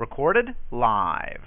[0.00, 1.42] Recorded live.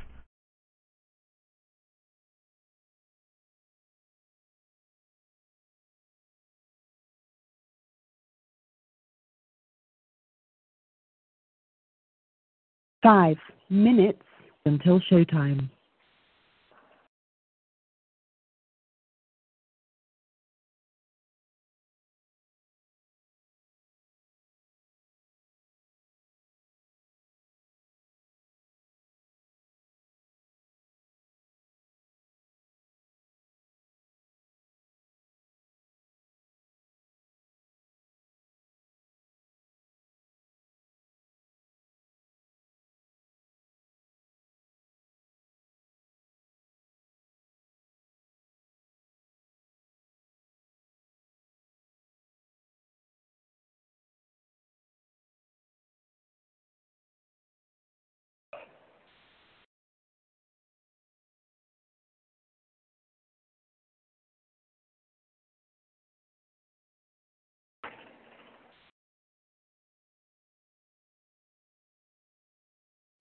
[13.01, 13.37] Five
[13.71, 14.21] minutes
[14.67, 15.67] until showtime.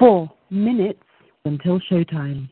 [0.02, 0.98] Four minutes
[1.44, 2.48] until showtime.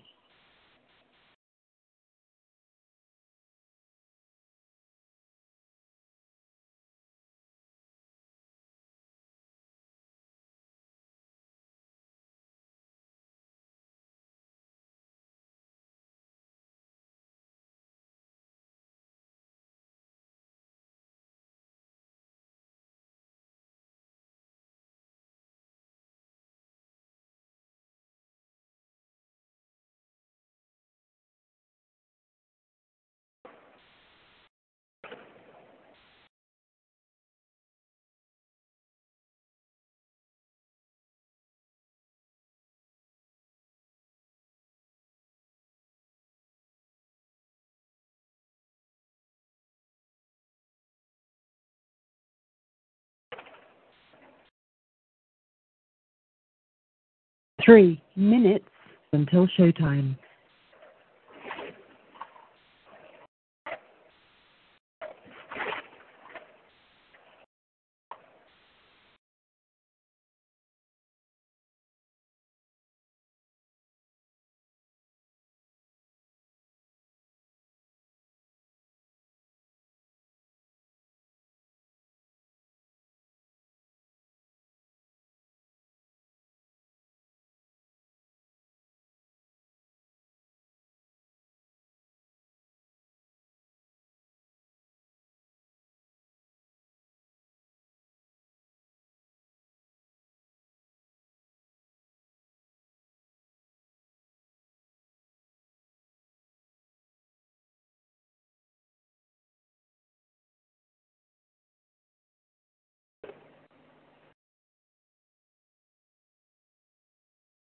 [57.65, 58.65] Three minutes
[59.13, 60.17] until showtime.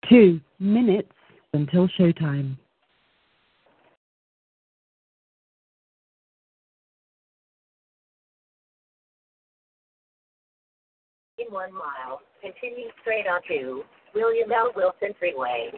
[0.08, 1.12] Two minutes
[1.52, 2.56] until showtime.
[11.46, 12.20] in one mile.
[12.40, 13.82] Continue straight onto
[14.14, 14.72] William L.
[14.76, 15.72] Wilson Freeway.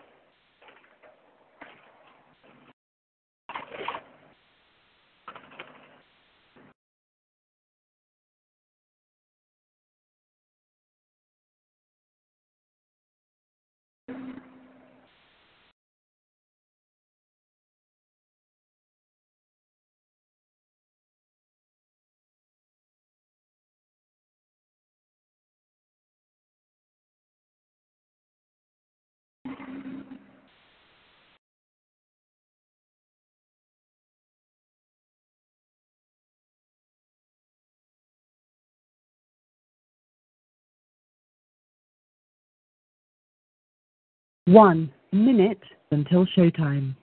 [44.47, 45.61] One minute
[45.91, 46.95] until showtime.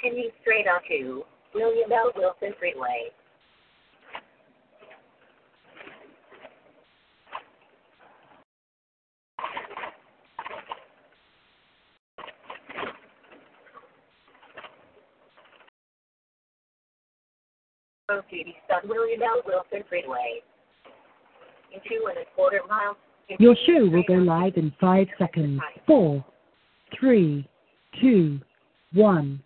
[0.00, 1.22] Continue straight onto
[1.54, 2.10] William L.
[2.16, 3.10] Wilson Freeway.
[18.08, 19.20] Proceed east on William.
[19.44, 20.40] Wilson Freeway.
[21.74, 22.96] In two and a quarter miles.
[23.38, 25.60] Your show will go live in five seconds.
[25.86, 26.24] Four,
[26.98, 27.46] three,
[28.00, 28.40] two,
[28.92, 29.42] one.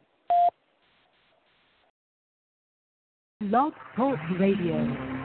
[3.51, 5.24] Log Talk Radio.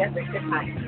[0.00, 0.80] Jefferson Heights.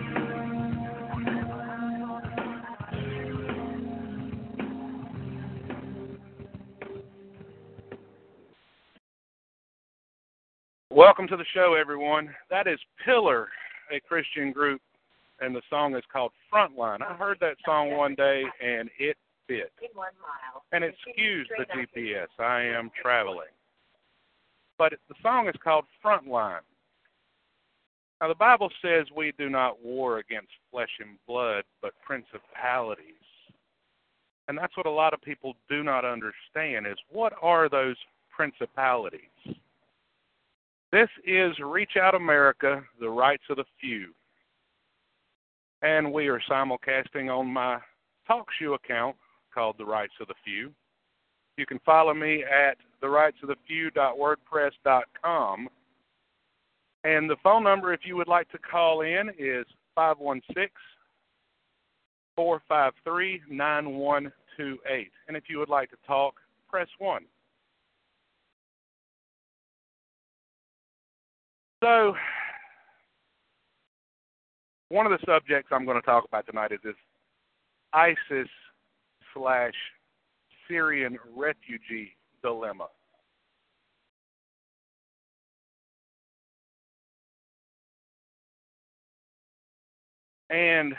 [10.90, 12.34] Welcome to the show, everyone.
[12.48, 13.48] That is Pillar,
[13.94, 14.80] a Christian group,
[15.40, 17.02] and the song is called Frontline.
[17.02, 19.72] I heard that song one day, and it fit.
[20.72, 23.48] And Continue excuse the GPS, I am traveling.
[24.78, 26.60] But the song is called Frontline.
[28.22, 33.16] Now, the Bible says we do not war against flesh and blood, but principalities.
[34.46, 37.96] And that's what a lot of people do not understand is what are those
[38.30, 39.18] principalities?
[40.92, 44.14] This is Reach Out America, the rights of the few.
[45.82, 47.80] And we are simulcasting on my
[48.30, 49.16] TalkShoe account
[49.52, 50.70] called The Rights of the Few.
[51.56, 55.68] You can follow me at therightsofthefew.wordpress.com.
[57.04, 60.68] And the phone number, if you would like to call in, is 516
[62.36, 65.10] 453 9128.
[65.28, 66.34] And if you would like to talk,
[66.68, 67.24] press 1.
[71.82, 72.14] So,
[74.88, 76.94] one of the subjects I'm going to talk about tonight is this
[77.92, 78.48] ISIS
[79.34, 79.74] slash
[80.68, 82.86] Syrian refugee dilemma.
[90.52, 90.94] And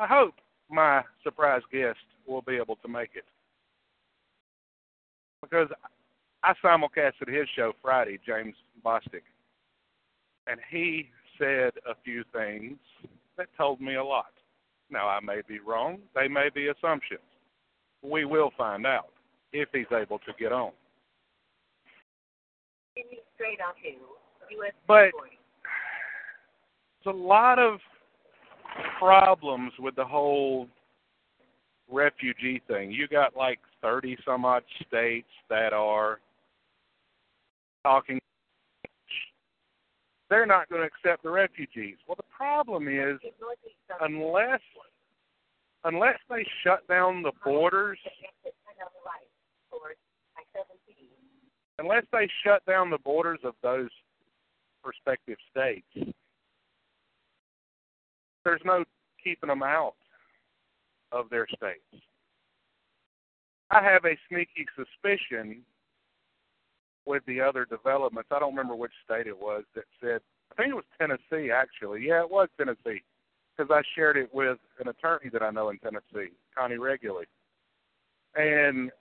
[0.00, 0.34] I hope
[0.70, 3.24] my surprise guest will be able to make it.
[5.42, 5.68] Because
[6.42, 8.54] I simulcasted his show Friday, James
[8.84, 9.22] Bostic,
[10.46, 12.78] and he said a few things
[13.36, 14.32] that told me a lot.
[14.90, 15.98] Now, I may be wrong.
[16.14, 17.20] They may be assumptions.
[18.02, 19.10] We will find out
[19.52, 20.70] if he's able to get on.
[22.94, 23.98] Continue straight onto
[24.62, 25.28] US But 40.
[25.28, 25.35] there's
[27.06, 27.78] a lot of
[28.98, 30.68] problems with the whole
[31.90, 32.90] refugee thing.
[32.90, 36.20] You got like 30 some odd states that are
[37.84, 38.18] talking.
[40.28, 41.96] They're not going to accept the refugees.
[42.06, 43.18] Well, the problem is
[44.00, 44.60] unless
[45.84, 49.30] unless they shut down the borders, the exit turn on the right
[49.70, 49.98] towards
[50.36, 51.06] I-17.
[51.78, 53.90] unless they shut down the borders of those
[54.84, 55.86] respective states,
[58.46, 58.84] there's no
[59.22, 59.94] keeping them out
[61.10, 62.04] of their states.
[63.72, 65.62] I have a sneaky suspicion
[67.06, 68.28] with the other developments.
[68.32, 70.20] I don't remember which state it was that said.
[70.52, 72.06] I think it was Tennessee, actually.
[72.06, 73.02] Yeah, it was Tennessee,
[73.56, 77.26] because I shared it with an attorney that I know in Tennessee, Connie Regularly,
[78.36, 78.92] and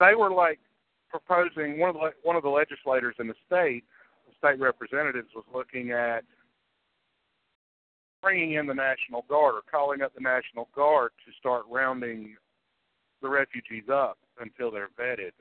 [0.00, 0.58] they were like
[1.10, 3.84] proposing one of the one of the legislators in the state,
[4.26, 6.24] the state representatives, was looking at
[8.24, 12.36] bringing in the National Guard or calling up the National Guard to start rounding
[13.20, 15.32] the refugees up until they're vetted.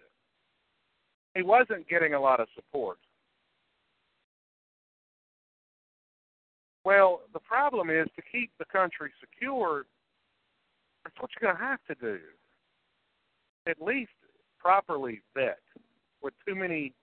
[1.34, 2.98] He wasn't getting a lot of support.
[6.84, 9.86] Well, the problem is to keep the country secure,
[11.04, 12.20] that's what you're going to have to do.
[13.66, 14.12] At least
[14.60, 15.60] properly vet.
[16.22, 16.94] With too many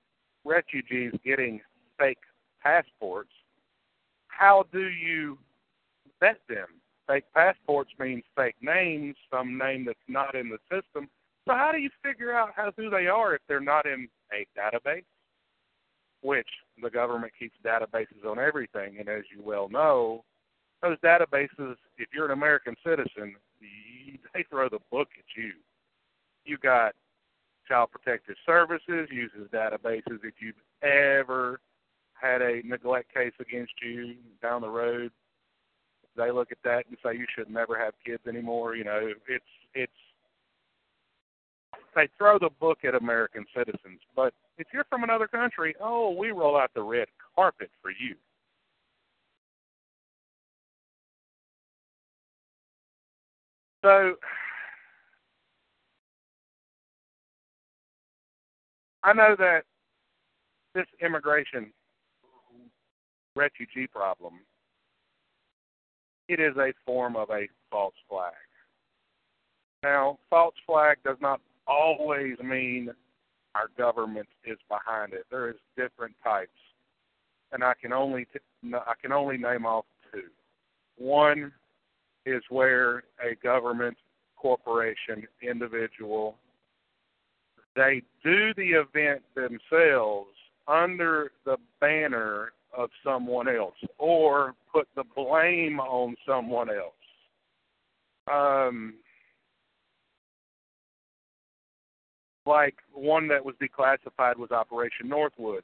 [0.44, 1.60] refugees getting
[1.98, 2.18] fake
[2.62, 3.32] passports,
[4.28, 5.38] how do you
[6.20, 6.66] vet them?
[7.06, 11.08] Fake passports means fake names, some name that's not in the system.
[11.48, 14.46] So how do you figure out how who they are if they're not in a
[14.58, 15.04] database?
[16.22, 16.48] Which
[16.82, 20.22] the government keeps databases on everything, and as you well know,
[20.82, 23.34] those databases, if you're an American citizen,
[24.34, 25.52] they throw the book at you.
[26.44, 26.94] You got
[27.66, 30.24] Child Protective Services uses databases.
[30.24, 31.60] If you've ever
[32.14, 35.10] had a neglect case against you down the road,
[36.20, 38.76] they look at that and say you should never have kids anymore.
[38.76, 39.92] You know, it's it's
[41.96, 44.00] they throw the book at American citizens.
[44.14, 48.14] But if you're from another country, oh, we roll out the red carpet for you.
[53.82, 54.14] So
[59.02, 59.62] I know that
[60.74, 61.72] this immigration
[63.34, 64.34] refugee problem
[66.30, 68.32] it is a form of a false flag.
[69.82, 72.90] Now, false flag does not always mean
[73.56, 75.24] our government is behind it.
[75.28, 76.50] There is different types,
[77.50, 80.28] and I can only t- I can only name off two.
[80.98, 81.52] One
[82.26, 83.96] is where a government,
[84.36, 86.36] corporation, individual,
[87.74, 90.30] they do the event themselves
[90.68, 96.94] under the banner of someone else or put the blame on someone else.
[98.30, 98.94] Um,
[102.46, 105.62] like one that was declassified was Operation Northwoods.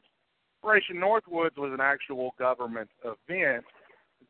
[0.62, 3.64] Operation Northwoods was an actual government event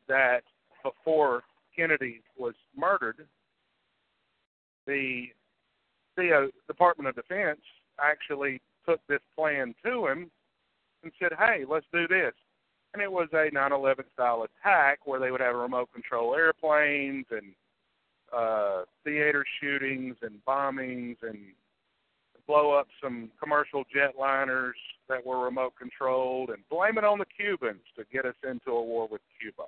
[0.09, 0.43] that
[0.83, 1.43] before
[1.75, 3.27] Kennedy was murdered,
[4.87, 5.27] the
[6.17, 7.61] the Department of Defense
[8.03, 10.31] actually took this plan to him
[11.03, 12.33] and said, "Hey, let's do this."
[12.97, 17.55] And it was a 9/11 style attack where they would have remote control airplanes and
[18.35, 21.37] uh, theater shootings and bombings and
[22.47, 24.73] blow up some commercial jetliners
[25.11, 28.83] that were remote controlled and blame it on the Cubans to get us into a
[28.83, 29.67] war with Cuba.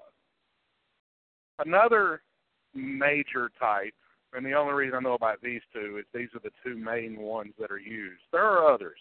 [1.58, 2.23] Another
[2.73, 3.92] major type,
[4.32, 7.18] and the only reason I know about these two is these are the two main
[7.18, 8.23] ones that are used.
[8.32, 8.97] There are others.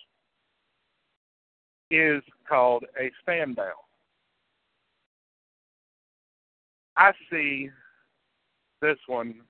[1.89, 3.86] Is called a stand down.
[6.97, 7.69] I see
[8.81, 9.41] this one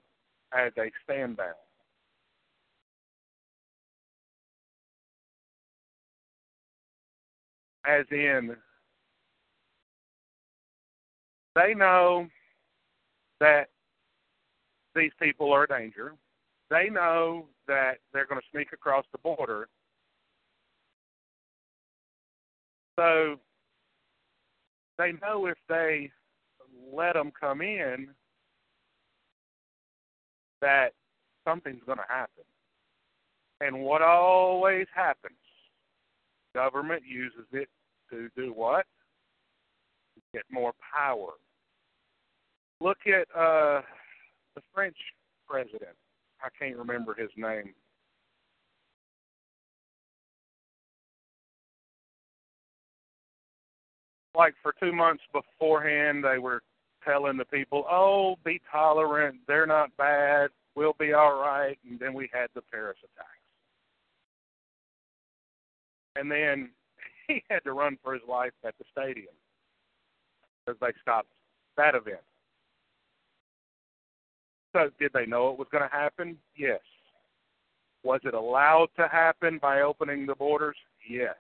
[0.53, 1.53] as a stand down.
[7.85, 8.55] As in,
[11.55, 12.27] they know
[13.39, 13.69] that
[14.93, 16.13] these people are a danger.
[16.69, 19.69] They know that they're going to sneak across the border.
[22.99, 23.37] So
[24.97, 26.11] they know if they
[26.93, 28.09] let them come in
[30.61, 30.89] that
[31.47, 32.43] something's going to happen.
[33.61, 35.35] And what always happens,
[36.53, 37.69] government uses it
[38.11, 38.85] to do what?
[40.33, 41.33] Get more power.
[42.81, 43.81] Look at uh,
[44.55, 44.97] the French
[45.47, 45.95] president.
[46.43, 47.73] I can't remember his name.
[54.37, 56.61] Like for two months beforehand, they were
[57.03, 59.39] telling the people, "Oh, be tolerant.
[59.47, 60.51] They're not bad.
[60.75, 63.29] We'll be all right." And then we had the Paris attacks,
[66.15, 66.69] and then
[67.27, 69.33] he had to run for his life at the stadium
[70.65, 71.29] because they stopped
[71.75, 72.21] that event.
[74.73, 76.37] So, did they know it was going to happen?
[76.55, 76.81] Yes.
[78.03, 80.77] Was it allowed to happen by opening the borders?
[81.09, 81.35] Yes.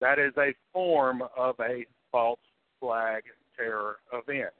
[0.00, 2.40] That is a form of a false
[2.80, 3.22] flag
[3.56, 4.52] terror event.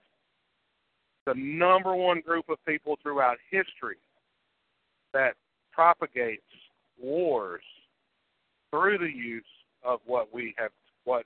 [1.26, 3.97] The number one group of people throughout history
[5.12, 5.35] that
[5.73, 6.42] propagates
[7.00, 7.62] wars
[8.70, 9.44] through the use
[9.82, 10.70] of what we have,
[11.04, 11.25] what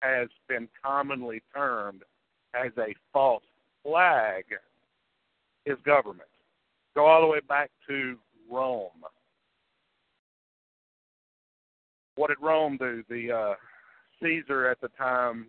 [0.00, 2.02] has been commonly termed
[2.54, 3.42] as a false
[3.82, 4.44] flag
[5.66, 6.28] is government.
[6.94, 8.16] Go all the way back to
[8.50, 8.90] Rome.
[12.18, 13.04] What did Rome do?
[13.08, 13.54] The uh,
[14.20, 15.46] Caesar at the time,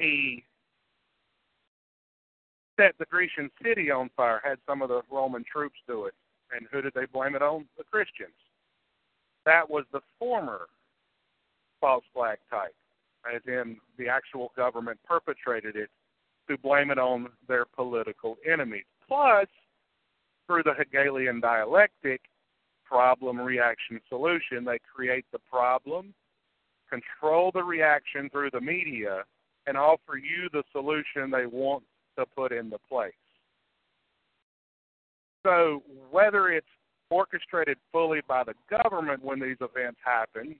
[0.00, 0.42] he
[2.76, 6.14] set the Grecian city on fire, had some of the Roman troops do it.
[6.52, 7.66] And who did they blame it on?
[7.78, 8.34] The Christians.
[9.46, 10.66] That was the former
[11.80, 12.74] false flag type,
[13.32, 15.90] as in the actual government perpetrated it
[16.48, 18.86] to blame it on their political enemies.
[19.06, 19.46] Plus,
[20.48, 22.20] through the Hegelian dialectic,
[22.94, 26.14] problem, reaction, solution, they create the problem,
[26.88, 29.24] control the reaction through the media,
[29.66, 31.82] and offer you the solution they want
[32.16, 33.12] to put into place.
[35.44, 36.68] So, whether it's
[37.10, 40.54] orchestrated fully by the government when these events happen,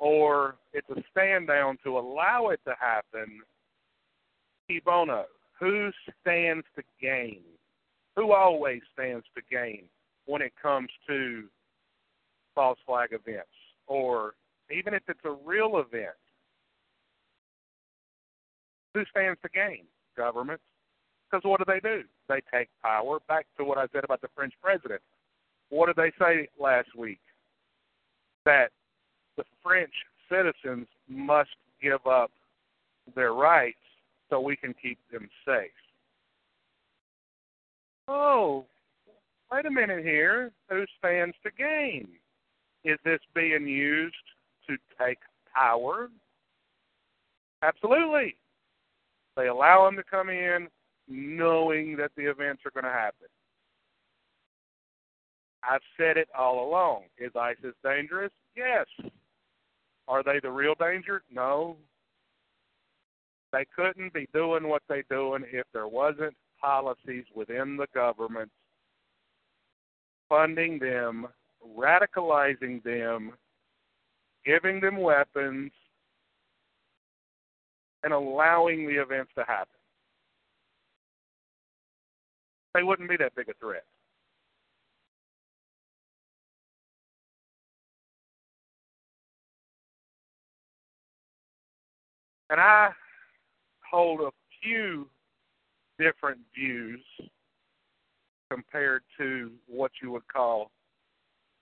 [0.00, 3.40] or it's a stand down to allow it to happen,
[4.84, 5.26] bono.
[5.60, 5.90] Who
[6.22, 7.42] stands to gain?
[8.16, 9.84] Who always stands to gain
[10.26, 11.44] when it comes to
[12.54, 13.48] false flag events?
[13.86, 14.34] Or
[14.70, 16.16] even if it's a real event,
[18.94, 19.84] who stands to gain?
[20.16, 20.62] Governments.
[21.30, 22.02] Because what do they do?
[22.28, 23.18] They take power.
[23.26, 25.00] Back to what I said about the French president.
[25.70, 27.20] What did they say last week?
[28.44, 28.70] That
[29.36, 29.92] the French
[30.30, 31.50] citizens must
[31.82, 32.30] give up
[33.14, 33.78] their rights
[34.28, 35.70] so we can keep them safe.
[38.08, 38.66] Oh,
[39.52, 40.50] wait a minute here.
[40.70, 42.08] Who stands to gain?
[42.84, 44.14] Is this being used
[44.68, 45.18] to take
[45.54, 46.08] power?
[47.62, 48.36] Absolutely.
[49.36, 50.68] They allow them to come in
[51.08, 53.28] knowing that the events are going to happen.
[55.68, 57.02] I've said it all along.
[57.18, 58.32] Is ISIS dangerous?
[58.56, 58.86] Yes.
[60.08, 61.22] Are they the real danger?
[61.32, 61.76] No.
[63.52, 68.50] They couldn't be doing what they're doing if there wasn't policies within the government
[70.32, 71.26] funding them,
[71.78, 73.32] radicalizing them,
[74.46, 75.70] giving them weapons,
[78.02, 79.68] and allowing the events to happen.
[82.72, 83.84] They wouldn't be that big a threat.
[92.48, 92.88] And I
[93.90, 94.30] hold a
[94.62, 95.10] few
[95.98, 97.00] different views
[98.52, 100.70] compared to what you would call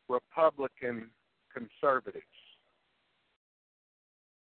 [0.08, 1.08] Republican
[1.52, 2.24] conservatives.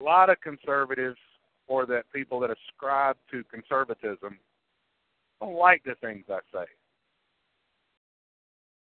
[0.02, 1.17] A lot of conservatives,
[1.67, 4.38] or that people that ascribe to conservatism,
[5.39, 6.65] don't like the things I say.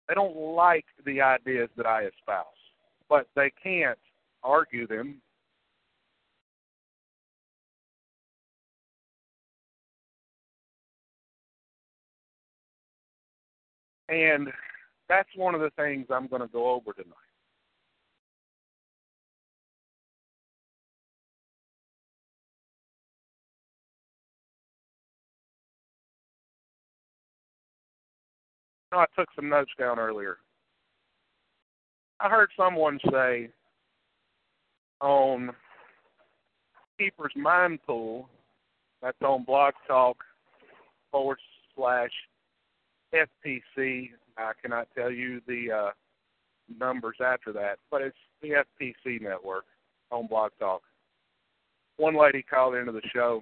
[0.08, 2.46] They don't like the ideas that I espouse,
[3.10, 4.00] but they can't
[4.44, 5.22] argue them
[14.10, 14.50] And
[15.08, 17.16] that's one of the things I'm going to go over tonight.
[28.92, 30.38] I took some notes down earlier.
[32.20, 33.50] I heard someone say
[35.00, 35.52] on
[36.98, 38.28] Keeper's Mind Pool,
[39.02, 40.18] that's on Blog Talk
[41.12, 41.38] forward
[41.76, 42.12] slash
[43.14, 44.10] FPC.
[44.38, 45.90] I cannot tell you the uh,
[46.80, 49.66] numbers after that, but it's the FPC network
[50.12, 50.82] on Blog Talk.
[51.98, 53.42] One lady called into the show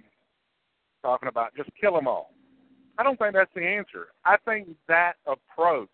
[1.03, 2.32] talking about just kill them all.
[2.97, 4.08] I don't think that's the answer.
[4.25, 5.89] I think that approach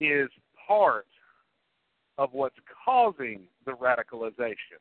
[0.00, 0.28] is
[0.68, 1.06] part
[2.18, 4.80] of what's causing the radicalization.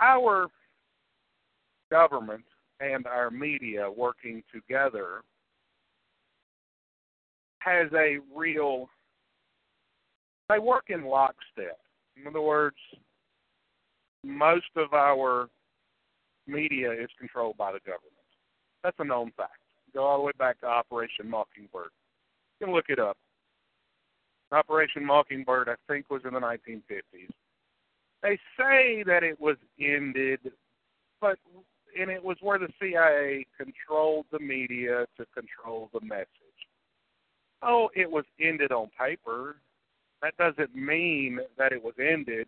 [0.00, 0.48] Our
[1.90, 2.44] government
[2.80, 5.22] and our media working together
[7.60, 8.88] has a real
[10.48, 11.78] they work in lockstep.
[12.16, 12.76] In other words,
[14.24, 15.48] most of our
[16.48, 18.10] media is controlled by the government.
[18.82, 19.58] That's a known fact.
[19.94, 21.90] Go all the way back to Operation Mockingbird.
[22.58, 23.16] You can look it up.
[24.50, 27.30] Operation Mockingbird, I think, was in the 1950s.
[28.22, 30.40] They say that it was ended,
[31.20, 31.38] but
[31.98, 36.26] and it was where the CIA controlled the media to control the message.
[37.62, 39.56] Oh, it was ended on paper.
[40.22, 42.46] That doesn't mean that it was ended.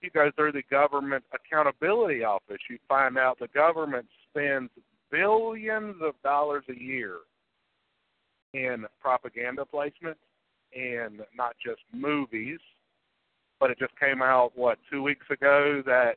[0.00, 4.70] You go through the Government Accountability Office, you find out the government spends
[5.10, 7.16] billions of dollars a year
[8.52, 10.16] in propaganda placement
[10.74, 12.58] and not just movies.
[13.58, 16.16] But it just came out what two weeks ago that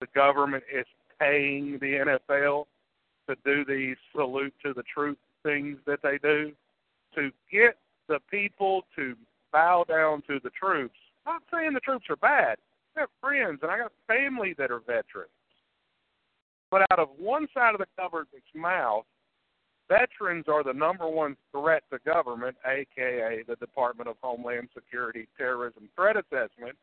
[0.00, 0.86] the government is
[1.22, 2.64] paying the NFL
[3.28, 6.52] to do these salute to the truth things that they do
[7.14, 7.76] to get
[8.08, 9.14] the people to
[9.52, 10.96] bow down to the troops.
[11.26, 12.56] Not saying the troops are bad.
[12.96, 15.30] I have friends and I got family that are veterans.
[16.70, 19.04] But out of one side of the government's mouth,
[19.88, 25.88] veterans are the number one threat to government, aka the Department of Homeland Security Terrorism
[25.94, 26.76] Threat Assessment.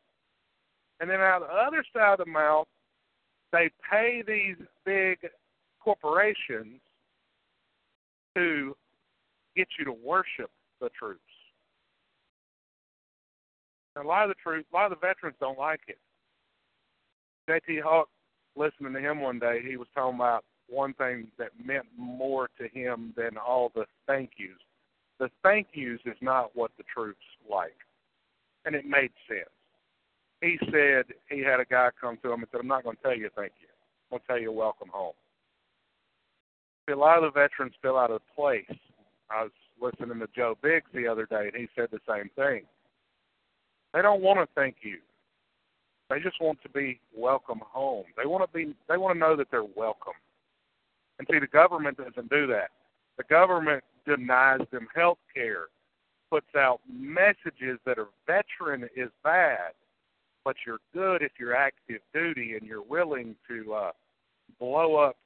[1.00, 2.68] And then out of the other side of the mouth,
[3.52, 5.18] they pay these big
[5.82, 6.80] corporations
[8.36, 8.76] to
[9.56, 11.20] get you to worship the troops.
[13.96, 15.98] And a lot of the troops, a lot of the veterans don't like it.
[17.48, 17.80] J.T.
[17.80, 18.08] Hawk,
[18.56, 22.68] listening to him one day, he was talking about one thing that meant more to
[22.68, 24.52] him than all the thank yous.
[25.18, 27.18] The thank yous is not what the troops
[27.50, 27.76] like.
[28.64, 29.48] And it made sense.
[30.40, 33.02] He said he had a guy come to him and said, I'm not going to
[33.02, 33.68] tell you thank you.
[34.10, 35.12] I'm going to tell you welcome home.
[36.88, 38.64] See, a lot of the veterans feel out of place.
[39.30, 42.62] I was listening to Joe Biggs the other day, and he said the same thing.
[43.92, 44.98] They don't want to thank you.
[46.08, 48.04] They just want to be welcome home.
[48.16, 48.74] They want to be.
[48.88, 50.14] They want to know that they're welcome.
[51.18, 52.70] And see, the government doesn't do that.
[53.16, 55.66] The government denies them health care,
[56.30, 59.72] puts out messages that a veteran is bad,
[60.44, 63.90] but you're good if you're active duty and you're willing to uh,
[64.58, 65.16] blow up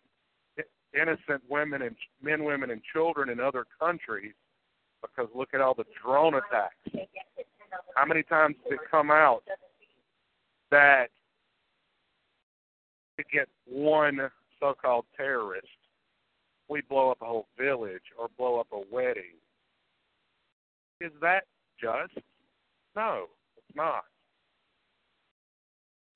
[0.93, 4.33] innocent women and men, women, and children in other countries.
[5.03, 7.09] Because look at all the drone attacks.
[7.95, 9.43] How many times did it come out
[10.71, 11.09] that
[13.19, 15.67] to get one so-called terrorist
[16.69, 19.37] we blow up a whole village or blow up a wedding.
[21.01, 21.45] Is that
[21.81, 22.25] just?
[22.97, 24.05] No, it's not.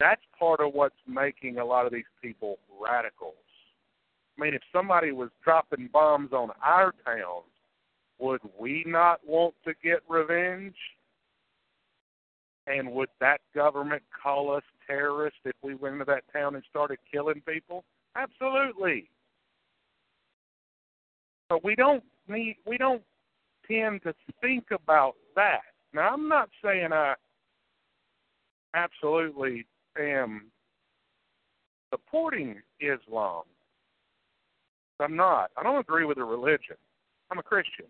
[0.01, 3.35] That's part of what's making a lot of these people radicals.
[4.37, 7.51] I mean, if somebody was dropping bombs on our towns,
[8.19, 10.77] would we not want to get revenge?
[12.67, 16.99] And would that government call us terrorists if we went into that town and started
[17.11, 17.85] killing people?
[18.15, 19.09] Absolutely.
[21.49, 23.03] But we don't need we don't
[23.67, 25.63] tend to think about that.
[25.95, 27.15] Now I'm not saying I
[28.75, 29.65] absolutely
[30.01, 30.51] am
[31.91, 33.45] supporting Islam.
[35.01, 35.51] I'm not.
[35.57, 36.77] I don't agree with the religion.
[37.31, 37.87] I'm a Christian.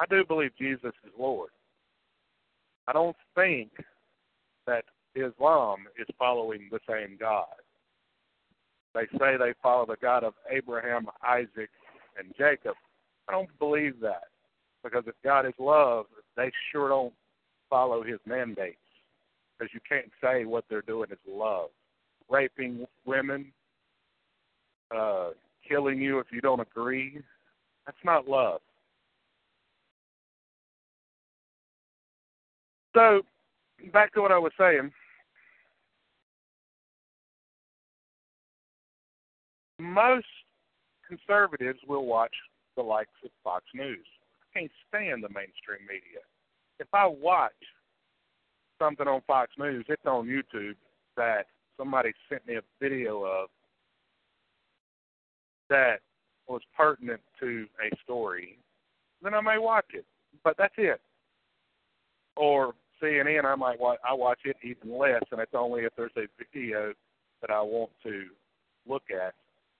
[0.00, 1.50] I do believe Jesus is Lord.
[2.88, 3.70] I don't think
[4.66, 7.46] that Islam is following the same God.
[8.94, 11.70] They say they follow the God of Abraham, Isaac,
[12.18, 12.74] and Jacob.
[13.28, 14.24] I don't believe that
[14.82, 17.14] because if God is love, they sure don't
[17.68, 18.78] follow His mandates
[19.58, 21.70] because you can't say what they're doing is love.
[22.28, 23.52] Raping women,
[24.94, 25.30] uh,
[25.68, 27.20] killing you if you don't agree,
[27.84, 28.60] that's not love.
[32.94, 33.22] So,
[33.92, 34.90] back to what I was saying.
[39.78, 40.26] Most
[41.06, 42.34] conservatives will watch
[42.76, 44.06] the likes of Fox News.
[44.54, 46.24] I can't stand the mainstream media.
[46.80, 47.52] If I watch
[48.78, 50.76] something on Fox News, it's on YouTube
[51.16, 53.48] that somebody sent me a video of
[55.68, 56.00] that
[56.48, 58.58] was pertinent to a story,
[59.22, 60.04] then I may watch it.
[60.44, 61.00] But that's it.
[62.36, 63.98] Or CNN, I might watch.
[64.08, 66.92] I watch it even less, and it's only if there's a video
[67.40, 68.26] that I want to
[68.86, 69.34] look at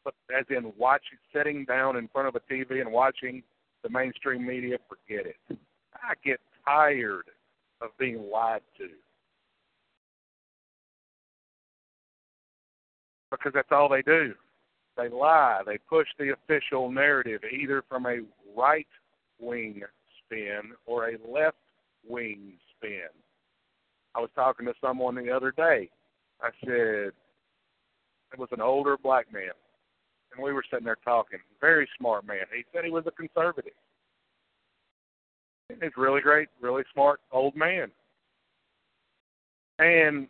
[0.06, 3.42] but as in watching, sitting down in front of a TV and watching
[3.82, 5.58] the mainstream media, forget it.
[5.96, 7.24] I get tired
[7.80, 8.88] of being lied to.
[13.30, 14.34] because that's all they do.
[14.96, 15.62] They lie.
[15.66, 18.20] They push the official narrative either from a
[18.56, 18.86] right
[19.38, 19.82] wing
[20.24, 21.56] spin or a left
[22.08, 23.08] wing spin.
[24.14, 25.90] I was talking to someone the other day.
[26.40, 27.12] I said,
[28.32, 29.50] it was an older black man,
[30.32, 31.38] and we were sitting there talking.
[31.60, 32.46] Very smart man.
[32.54, 33.72] He said he was a conservative.
[35.68, 37.90] He's really great, really smart old man.
[39.78, 40.28] And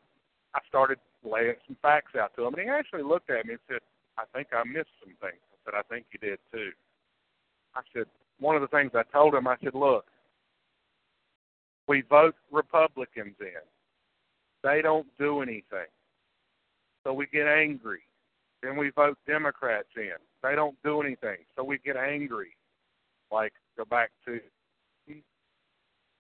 [0.54, 3.60] I started laying some facts out to him, and he actually looked at me and
[3.68, 3.80] said,
[4.18, 5.40] I think I missed some things.
[5.52, 6.70] I said, I think you did too.
[7.74, 8.06] I said,
[8.40, 10.06] one of the things I told him, I said, look,
[11.86, 13.64] we vote Republicans in.
[14.62, 15.90] They don't do anything.
[17.04, 18.00] So we get angry.
[18.62, 20.16] Then we vote Democrats in.
[20.42, 21.38] They don't do anything.
[21.54, 22.56] So we get angry.
[23.30, 24.40] Like, go back to.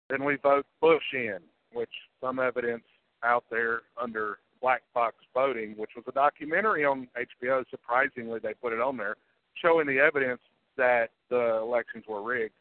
[0.09, 1.37] Then we vote Bush in,
[1.71, 1.89] which
[2.21, 2.83] some evidence
[3.23, 7.63] out there under black box voting, which was a documentary on HBO.
[7.69, 9.15] Surprisingly, they put it on there,
[9.61, 10.41] showing the evidence
[10.77, 12.53] that the elections were rigged.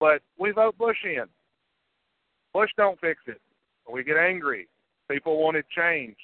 [0.00, 1.24] But we vote Bush in.
[2.52, 3.40] Bush don't fix it.
[3.90, 4.68] We get angry.
[5.10, 6.16] People wanted change.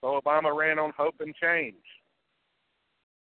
[0.00, 1.74] So Obama ran on hope and change.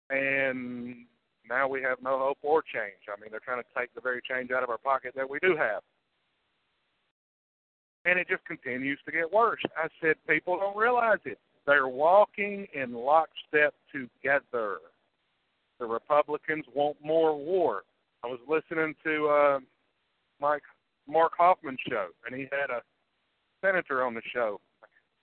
[0.10, 1.06] And
[1.52, 3.12] now we have no hope or change.
[3.12, 5.38] I mean, they're trying to take the very change out of our pocket that we
[5.40, 5.84] do have
[8.06, 9.62] and it just continues to get worse.
[9.78, 11.40] I said people don't realize it.
[11.68, 14.78] They're walking in lockstep together.
[15.80, 17.84] The Republicans want more war.
[18.24, 19.60] I was listening to uh,
[20.40, 20.64] Mike
[21.08, 22.82] Mark Hoffman's show, and he had a
[23.64, 24.60] senator on the show,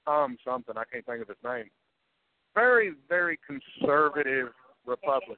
[0.05, 0.75] Tom something.
[0.77, 1.67] I can't think of his name.
[2.55, 4.49] Very, very conservative
[4.88, 5.37] Republican.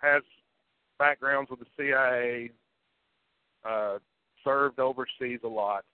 [0.00, 0.22] Has
[0.98, 2.50] backgrounds with the CIA,
[3.64, 3.98] uh,
[4.44, 5.84] served overseas a lot.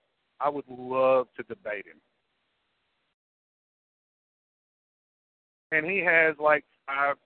[0.40, 2.00] I would love to debate him.
[5.72, 7.16] And he has like five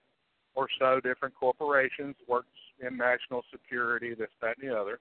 [0.54, 2.48] or so different corporations, works
[2.80, 4.98] in national security, this, that, and the other.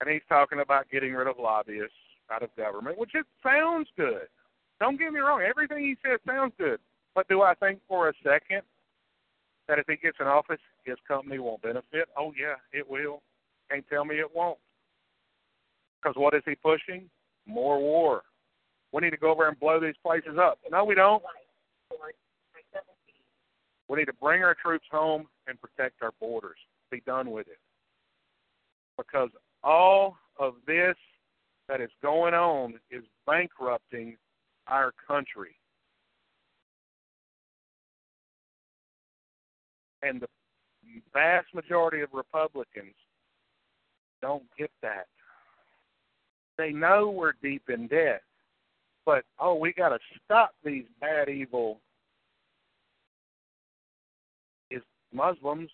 [0.00, 1.94] And he's talking about getting rid of lobbyists
[2.32, 4.26] out of government, which it sounds good.
[4.80, 6.80] Don't get me wrong, everything he says sounds good.
[7.14, 8.62] But do I think for a second
[9.68, 12.08] that if he gets in office, his company won't benefit?
[12.16, 13.22] Oh, yeah, it will.
[13.70, 14.58] Can't tell me it won't.
[16.00, 17.08] Because what is he pushing?
[17.46, 18.22] More war.
[18.92, 20.58] We need to go over and blow these places up.
[20.70, 21.22] No, we don't.
[23.88, 26.58] We need to bring our troops home and protect our borders.
[26.90, 27.58] Be done with it.
[28.96, 29.30] Because
[29.62, 30.96] all of this
[31.68, 34.16] that is going on is bankrupting
[34.66, 35.59] our country.
[40.02, 40.28] And the
[41.12, 42.94] vast majority of Republicans
[44.22, 45.06] don't get that.
[46.58, 48.22] They know we're deep in debt,
[49.06, 51.80] but oh, we got to stop these bad, evil
[54.70, 54.82] is
[55.12, 55.70] Muslims.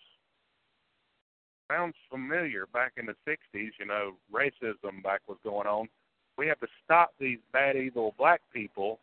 [1.69, 2.65] Sounds familiar.
[2.73, 5.89] Back in the '60s, you know, racism back was going on.
[6.37, 8.99] We have to stop these bad, evil black people.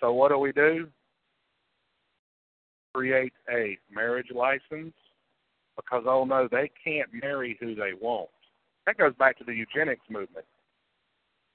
[0.00, 0.88] So what do we do?
[2.98, 4.92] Create a marriage license
[5.76, 8.28] because oh no, they can't marry who they want.
[8.86, 10.44] That goes back to the eugenics movement.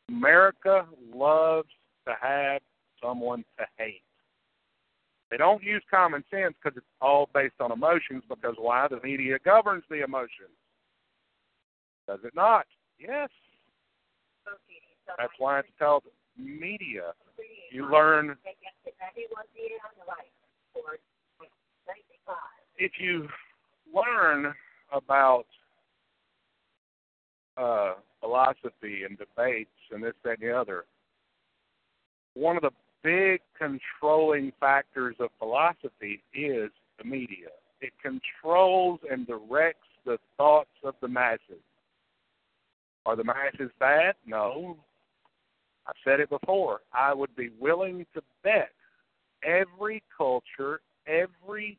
[0.08, 1.68] America loves
[2.08, 2.62] to have
[3.02, 4.04] someone to hate.
[5.30, 8.24] They don't use common sense because it's all based on emotions.
[8.30, 8.88] Because why?
[8.88, 10.56] The media governs the emotions.
[12.08, 12.68] Does it not?
[12.98, 13.30] Yes.
[15.18, 16.04] That's why it's called
[16.38, 17.12] media.
[17.70, 18.38] You learn.
[22.78, 23.28] If you
[23.94, 24.54] learn
[24.92, 25.46] about
[27.58, 30.86] uh, philosophy and debates and this, that, and the other,
[32.34, 32.72] one of the
[33.04, 37.50] big controlling factors of philosophy is the media.
[37.82, 41.62] It controls and directs the thoughts of the masses.
[43.06, 44.16] Are the masses bad?
[44.26, 44.78] No.
[45.86, 46.80] I've said it before.
[46.94, 48.70] I would be willing to bet
[49.44, 51.78] every culture, every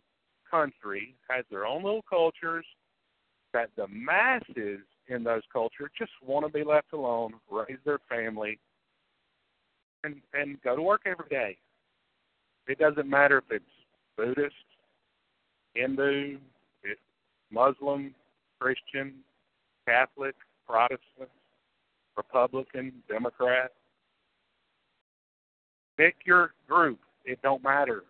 [0.55, 2.65] country has their own little cultures,
[3.53, 8.59] that the masses in those cultures just want to be left alone, raise their family,
[10.05, 11.57] and and go to work every day.
[12.67, 13.65] It doesn't matter if it's
[14.17, 14.55] Buddhist,
[15.75, 16.39] Hindu,
[17.51, 18.15] Muslim,
[18.61, 19.15] Christian,
[19.87, 20.35] Catholic,
[20.67, 21.31] Protestant,
[22.17, 23.73] Republican, Democrat.
[25.97, 26.99] Pick your group.
[27.25, 28.05] It don't matter.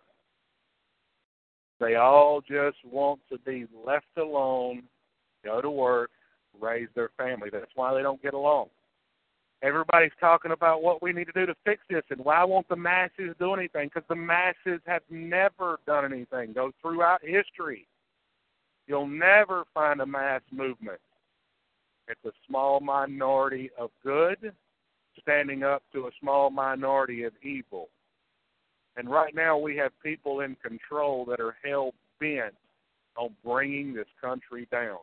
[1.79, 4.83] They all just want to be left alone,
[5.43, 6.11] go to work,
[6.59, 7.49] raise their family.
[7.51, 8.67] That's why they don't get along.
[9.61, 12.75] Everybody's talking about what we need to do to fix this and why won't the
[12.75, 13.89] masses do anything?
[13.93, 16.53] Because the masses have never done anything.
[16.53, 17.87] Go throughout history.
[18.87, 20.99] You'll never find a mass movement.
[22.07, 24.53] It's a small minority of good
[25.21, 27.89] standing up to a small minority of evil.
[28.97, 32.55] And right now we have people in control that are hell bent
[33.17, 34.99] on bringing this country down.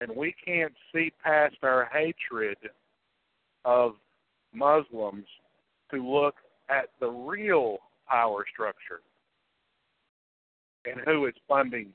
[0.00, 2.56] And we can't see past our hatred
[3.64, 3.92] of
[4.54, 5.26] Muslims
[5.90, 6.36] to look
[6.68, 9.00] at the real power structure
[10.86, 11.88] and who is funding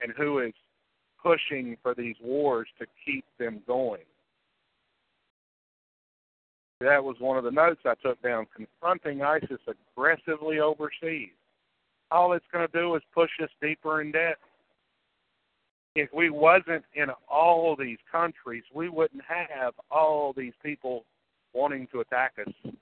[0.00, 0.54] and who is
[1.22, 4.02] pushing for these wars to keep them going.
[6.82, 11.30] That was one of the notes I took down confronting ISIS aggressively overseas.
[12.10, 14.38] All it's going to do is push us deeper in debt.
[15.94, 21.04] If we wasn't in all these countries, we wouldn't have all these people
[21.52, 22.72] wanting to attack us.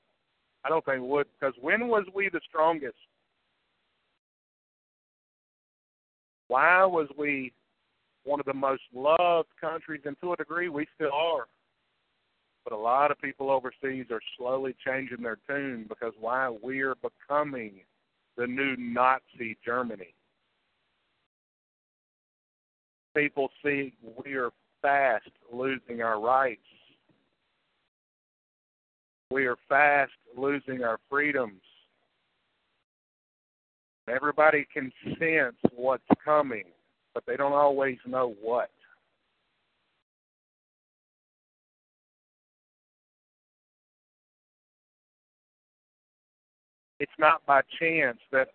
[0.65, 2.97] I don't think we would, because when was we the strongest?
[6.49, 7.53] Why was we
[8.25, 11.47] one of the most loved countries, and to a degree, we still are.
[12.65, 17.81] But a lot of people overseas are slowly changing their tune because why we're becoming
[18.37, 20.15] the new Nazi Germany.
[23.17, 23.93] People see
[24.25, 24.51] we are
[24.83, 26.61] fast losing our rights.
[29.31, 31.61] We are fast losing our freedoms.
[34.09, 36.65] Everybody can sense what's coming
[37.15, 38.71] but they don't always know what.
[47.01, 48.49] It's not by chance that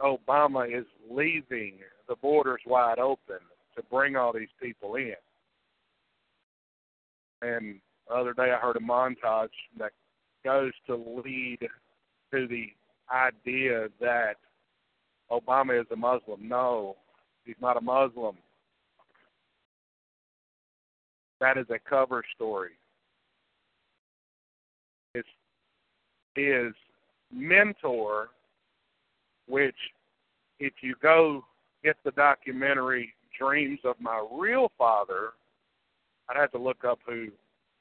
[0.00, 3.38] Obama is leaving the borders wide open
[3.76, 5.14] to bring all these people in.
[7.42, 9.92] And the other day I heard a montage that
[10.44, 11.60] goes to lead
[12.32, 12.66] to the
[13.12, 14.34] idea that
[15.30, 16.48] Obama is a Muslim.
[16.48, 16.96] No,
[17.46, 18.36] He's not a Muslim.
[21.40, 22.72] That is a cover story.
[25.14, 25.28] It's
[26.34, 26.72] his
[27.32, 28.28] mentor,
[29.48, 29.76] which,
[30.58, 31.44] if you go
[31.84, 35.30] get the documentary Dreams of My Real Father,
[36.28, 37.28] I'd have to look up who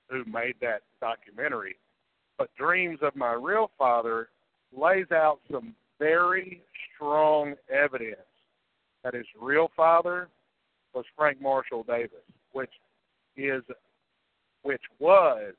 [0.10, 1.78] who made that documentary.
[2.38, 4.30] But Dreams of My Real Father
[4.76, 6.62] lays out some very
[6.94, 8.18] strong evidence
[9.04, 10.28] that his real father
[10.94, 12.72] was Frank Marshall Davis, which
[13.38, 13.64] is
[14.64, 15.54] which was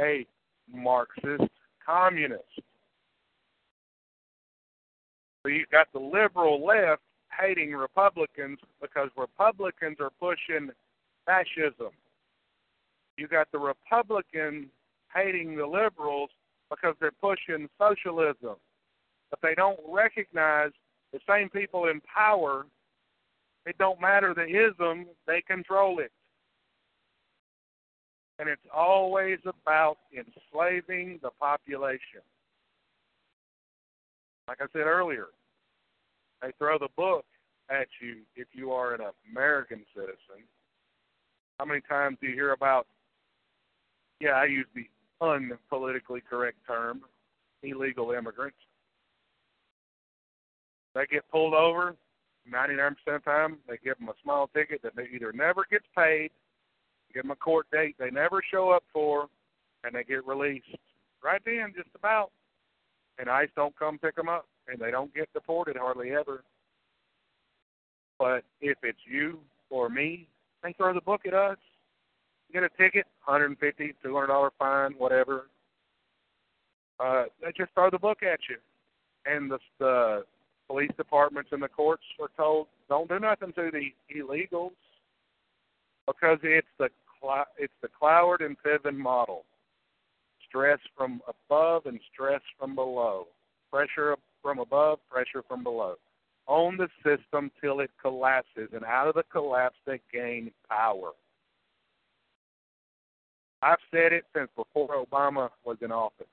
[0.00, 0.26] a
[0.72, 1.50] Marxist
[1.84, 2.42] communist.
[5.42, 7.02] So you've got the liberal left
[7.38, 10.70] hating Republicans because Republicans are pushing
[11.26, 11.90] fascism.
[13.16, 14.66] You got the Republicans
[15.14, 16.30] hating the liberals
[16.70, 18.56] because they're pushing socialism.
[19.30, 20.70] But they don't recognize
[21.12, 22.66] the same people in power,
[23.66, 26.12] it don't matter the ism, they control it.
[28.38, 32.22] And it's always about enslaving the population.
[34.48, 35.28] Like I said earlier,
[36.42, 37.24] they throw the book
[37.70, 40.44] at you if you are an American citizen.
[41.58, 42.86] How many times do you hear about,
[44.20, 44.86] yeah, I use the
[45.22, 47.02] unpolitically correct term,
[47.62, 48.58] illegal immigrants?
[50.94, 51.96] They get pulled over.
[52.52, 55.86] 99% of the time, they give them a small ticket that they either never gets
[55.96, 56.30] paid,
[57.14, 59.28] give them a court date they never show up for,
[59.84, 60.66] and they get released
[61.22, 62.30] right then, just about.
[63.18, 66.42] And ICE don't come pick them up, and they don't get deported hardly ever.
[68.18, 69.38] But if it's you
[69.70, 70.28] or me,
[70.62, 71.58] they throw the book at us.
[72.52, 75.48] Get a ticket, 150 $200 fine, whatever.
[77.00, 78.56] Uh, they just throw the book at you.
[79.26, 80.24] And the, the
[80.68, 84.72] police departments and the courts are told don't do nothing to the illegals
[86.06, 86.88] because it's the
[87.58, 89.44] it's the Cloward and Piven model.
[90.48, 93.26] Stress from above and stress from below.
[93.70, 95.94] Pressure from above, pressure from below.
[96.46, 101.12] Own the system till it collapses, and out of the collapse they gain power.
[103.62, 106.26] I've said it since before Obama was in office.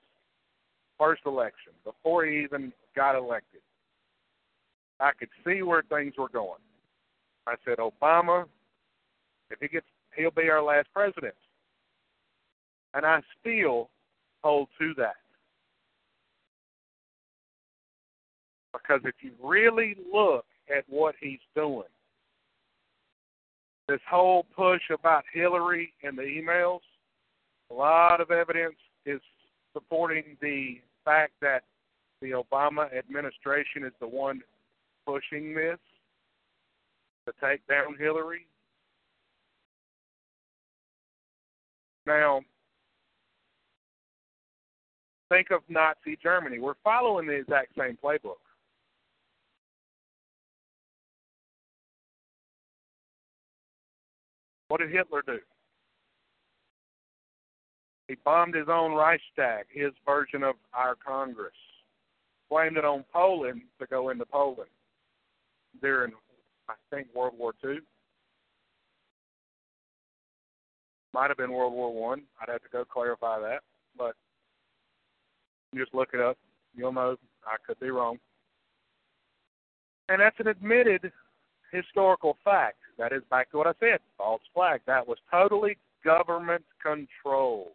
[1.00, 3.62] First election, before he even got elected.
[5.00, 6.60] I could see where things were going.
[7.48, 8.46] I said, Obama,
[9.50, 11.36] if he gets, he'll be our last president.
[12.94, 13.90] And I still
[14.44, 15.16] hold to that.
[18.74, 20.46] Because if you really look
[20.76, 21.84] at what he's doing,
[23.88, 26.80] this whole push about Hillary and the emails,
[27.70, 29.20] a lot of evidence is
[29.74, 31.64] supporting the fact that
[32.22, 34.42] the Obama administration is the one
[35.06, 35.80] pushing this
[37.26, 38.46] to take down Hillary.
[42.06, 42.42] Now,
[45.30, 46.60] think of Nazi Germany.
[46.60, 48.38] We're following the exact same playbook.
[54.68, 55.40] What did Hitler do?
[58.08, 61.54] He bombed his own Reichstag, his version of our Congress.
[62.50, 64.70] Blamed it on Poland to go into Poland
[65.82, 66.12] during,
[66.68, 67.80] I think, World War II.
[71.14, 72.24] Might have been World War One.
[72.42, 73.60] I'd have to go clarify that,
[73.98, 74.16] but
[75.76, 76.38] just look it up.
[76.76, 77.18] You'll know.
[77.46, 78.18] I could be wrong.
[80.10, 81.12] And that's an admitted
[81.72, 82.78] historical fact.
[82.98, 84.00] That is back to what I said.
[84.18, 84.82] False flag.
[84.86, 87.70] That was totally government controlled.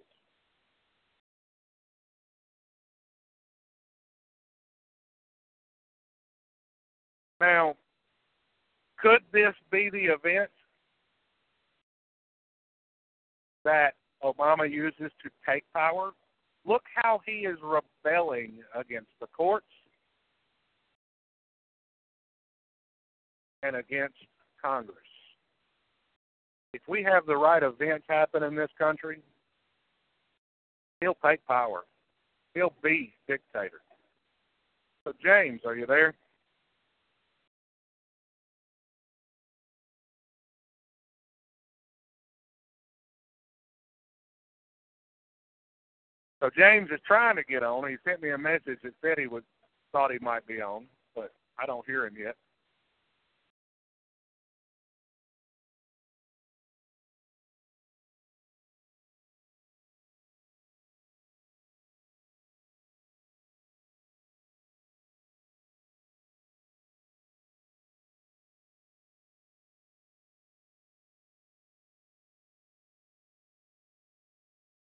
[7.40, 7.76] Now,
[8.98, 10.50] could this be the event
[13.66, 13.94] that
[14.24, 16.12] Obama uses to take power?
[16.64, 19.66] Look how he is rebelling against the courts
[23.62, 24.16] and against
[24.62, 24.96] Congress.
[26.72, 29.20] If we have the right events happen in this country,
[31.00, 31.84] he'll take power.
[32.54, 33.80] He'll be dictator.
[35.04, 36.14] So, James, are you there?
[46.46, 47.88] So James is trying to get on.
[47.88, 49.42] He sent me a message that said he was
[49.90, 50.86] thought he might be on,
[51.16, 52.36] but I don't hear him yet.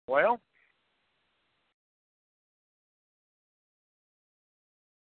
[0.07, 0.39] Well,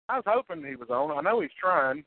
[0.08, 1.16] I was hoping he was on.
[1.16, 2.04] I know he's trying.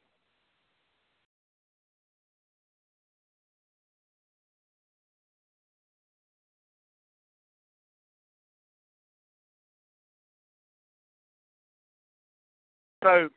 [13.04, 13.30] So,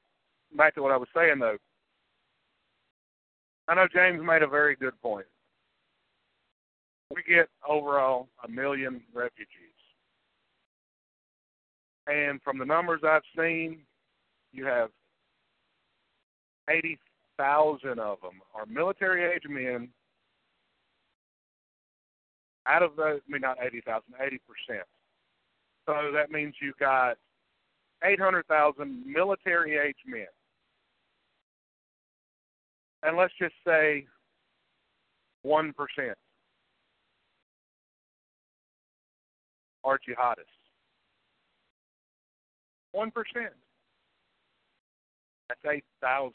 [0.57, 1.57] back to what I was saying though.
[3.67, 5.27] I know James made a very good point.
[7.15, 9.49] We get overall a million refugees.
[12.07, 13.81] And from the numbers I've seen,
[14.55, 14.91] you have
[16.69, 19.89] 80,000 of them are military age men.
[22.67, 24.39] Out of those, I mean, not 80,000, 80%.
[25.87, 27.17] So that means you've got
[28.03, 30.27] 800,000 military age men.
[33.03, 34.07] And let's just say
[35.45, 35.73] 1%
[39.85, 40.45] are jihadists.
[42.97, 43.11] 1%.
[45.49, 46.33] That's 8,000.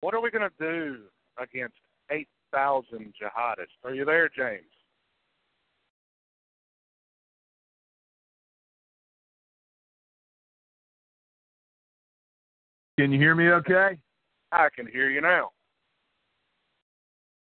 [0.00, 1.02] What are we going to do
[1.38, 1.76] against
[2.10, 3.84] 8,000 jihadists?
[3.84, 4.64] Are you there, James?
[12.98, 13.98] Can you hear me okay?
[14.52, 15.50] I can hear you now.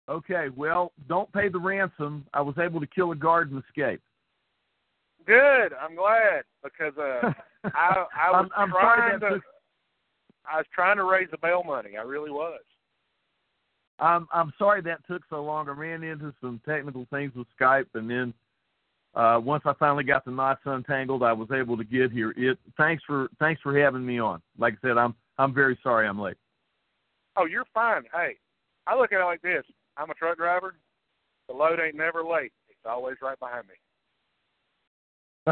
[0.09, 2.27] Okay, well, don't pay the ransom.
[2.35, 4.03] I was able to kill a guard and escape.
[5.27, 5.73] Good.
[5.81, 7.33] I'm glad because uh,
[7.75, 9.43] I I was I'm, I'm trying to took,
[10.51, 11.97] I was trying to raise the bail money.
[11.97, 12.61] I really was.
[13.99, 15.69] I'm I'm sorry that took so long.
[15.69, 18.35] I ran into some technical things with Skype, and then
[19.15, 22.33] uh, once I finally got the knots untangled, I was able to get here.
[22.37, 24.41] It thanks for thanks for having me on.
[24.59, 26.37] Like I said, I'm I'm very sorry I'm late.
[27.37, 28.03] Oh, you're fine.
[28.13, 28.37] Hey,
[28.87, 29.65] I look at it like this.
[29.97, 30.75] I'm a truck driver.
[31.49, 32.53] The load ain't never late.
[32.69, 33.75] It's always right behind me.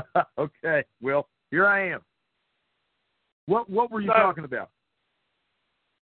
[0.39, 2.01] okay, well here I am.
[3.47, 4.71] What what were you So- talking about?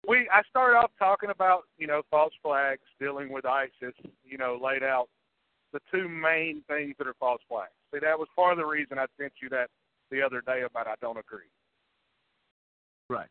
[0.07, 3.95] we I started off talking about you know false flags, dealing with ISIS.
[4.24, 5.09] You know, laid out
[5.72, 7.72] the two main things that are false flags.
[7.93, 9.68] See, that was part of the reason I sent you that
[10.11, 11.51] the other day about I don't agree.
[13.11, 13.28] Right.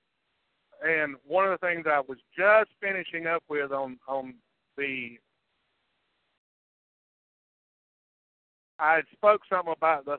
[0.85, 4.35] And one of the things I was just finishing up with on on
[4.77, 5.17] the
[8.79, 10.17] I spoke something about the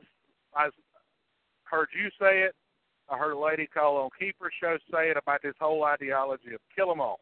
[0.55, 0.69] I
[1.63, 2.55] heard you say it.
[3.09, 6.61] I heard a lady call on Keeper Show say it about this whole ideology of
[6.75, 7.19] kill 'em all.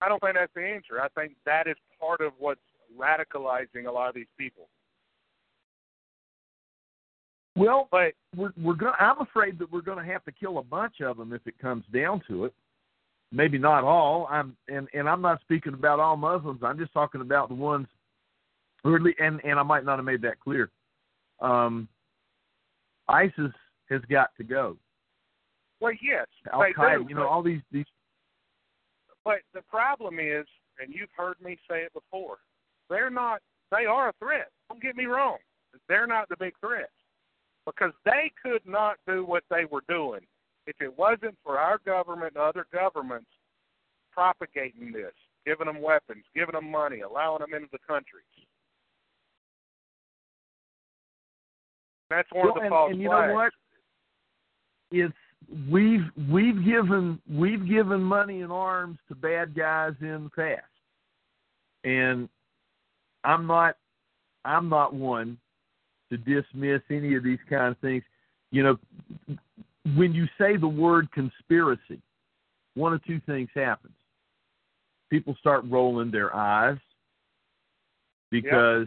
[0.00, 1.00] I don't think that's the answer.
[1.00, 2.60] I think that is part of what's
[2.96, 4.68] radicalizing a lot of these people.
[7.56, 8.92] Well, But we're we're going.
[9.00, 11.58] I'm afraid that we're going to have to kill a bunch of them if it
[11.58, 12.54] comes down to it.
[13.32, 14.28] Maybe not all.
[14.30, 16.60] I'm and and I'm not speaking about all Muslims.
[16.62, 17.88] I'm just talking about the ones
[18.82, 20.70] who are, and and I might not have made that clear.
[21.40, 21.88] Um,
[23.08, 23.52] ISIS
[23.90, 24.76] has got to go.
[25.80, 26.60] well, yes, Al.
[26.60, 27.84] Qaeda, you know, all these these.
[29.24, 30.46] But the problem is,
[30.80, 32.38] and you've heard me say it before,
[32.88, 33.40] they're not.
[33.70, 34.48] They are a threat.
[34.68, 35.38] Don't get me wrong.
[35.88, 36.88] They're not the big threat
[37.66, 40.20] because they could not do what they were doing
[40.66, 43.28] if it wasn't for our government and other governments
[44.12, 45.12] propagating this,
[45.44, 48.24] giving them weapons, giving them money, allowing them into the countries.
[52.10, 53.28] That's one Well, of the and, false and you flags.
[53.28, 53.52] know what?
[54.92, 55.14] It's
[55.70, 60.62] we've we've given we've given money and arms to bad guys in the past,
[61.84, 62.28] and
[63.24, 63.76] I'm not
[64.44, 65.38] I'm not one
[66.10, 68.04] to dismiss any of these kind of things.
[68.52, 68.78] You know,
[69.96, 72.00] when you say the word conspiracy,
[72.74, 73.94] one of two things happens.
[75.10, 76.78] People start rolling their eyes
[78.30, 78.86] because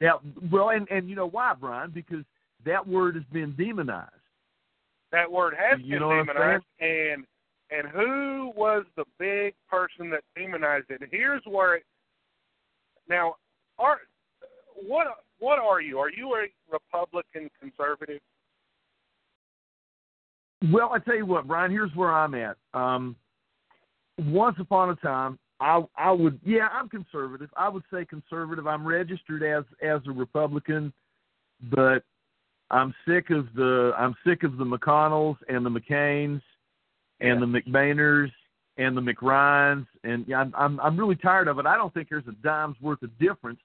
[0.00, 0.14] that
[0.50, 1.90] well, and and you know why, Brian?
[1.90, 2.24] Because
[2.64, 4.10] that word has been demonized.
[5.12, 7.24] That word has You been know what I'm demonized, and
[7.70, 11.00] and who was the big person that demonized it?
[11.00, 11.84] And here's where it.
[13.08, 13.36] Now,
[13.78, 14.00] are
[14.86, 15.06] what
[15.38, 15.98] what are you?
[15.98, 18.20] Are you a Republican conservative?
[20.72, 21.70] Well, I tell you what, Brian.
[21.70, 22.56] Here's where I'm at.
[22.72, 23.16] Um,
[24.18, 27.50] once upon a time, I I would yeah, I'm conservative.
[27.56, 28.66] I would say conservative.
[28.66, 30.92] I'm registered as as a Republican,
[31.70, 32.02] but
[32.70, 36.42] I'm sick of the I'm sick of the McConnells and the McCains
[37.20, 38.30] and the McBainers
[38.76, 41.66] and the McRyans and yeah, I'm I'm I'm really tired of it.
[41.66, 43.60] I don't think there's a dime's worth of difference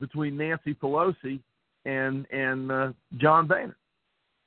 [0.00, 1.40] between Nancy Pelosi
[1.86, 3.76] and and uh, John Boehner,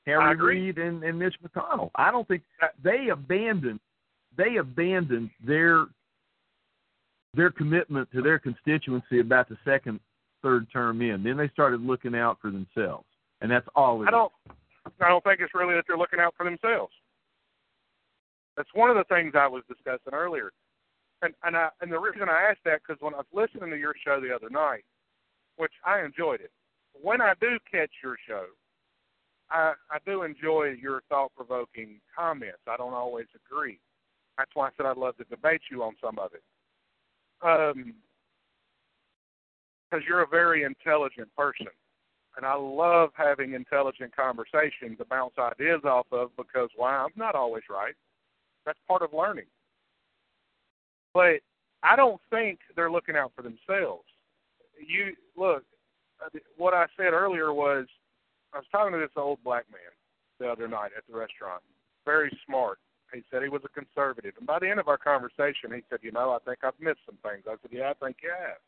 [0.05, 0.35] Harry.
[0.35, 1.89] Reid and and Mitch McConnell.
[1.95, 2.43] I don't think
[2.83, 3.79] they abandoned
[4.37, 5.85] they abandoned their
[7.33, 9.99] their commitment to their constituency about the second
[10.41, 11.23] third term in.
[11.23, 13.05] Then they started looking out for themselves,
[13.41, 14.05] and that's all.
[14.07, 14.31] I don't.
[14.99, 16.93] I don't think it's really that they're looking out for themselves.
[18.57, 20.51] That's one of the things I was discussing earlier,
[21.21, 23.77] and and I and the reason I asked that because when I was listening to
[23.77, 24.83] your show the other night,
[25.57, 26.51] which I enjoyed it.
[27.01, 28.45] When I do catch your show,
[29.49, 32.61] I I do enjoy your thought provoking comments.
[32.67, 33.79] I don't always agree.
[34.37, 36.43] That's why I said I'd love to debate you on some of it.
[37.43, 37.93] Um,
[39.91, 41.67] because you're a very intelligent person
[42.35, 47.35] and I love having intelligent conversations to bounce ideas off of because why I'm not
[47.35, 47.93] always right.
[48.65, 49.45] That's part of learning.
[51.13, 51.41] But
[51.83, 54.05] I don't think they're looking out for themselves.
[54.79, 55.63] You look,
[56.57, 57.85] what I said earlier was
[58.53, 59.81] I was talking to this old black man
[60.39, 61.61] the other night at the restaurant.
[62.05, 62.79] Very smart.
[63.13, 65.99] He said he was a conservative, and by the end of our conversation, he said,
[66.01, 68.59] "You know, I think I've missed some things." I said, "Yeah, I think you have,"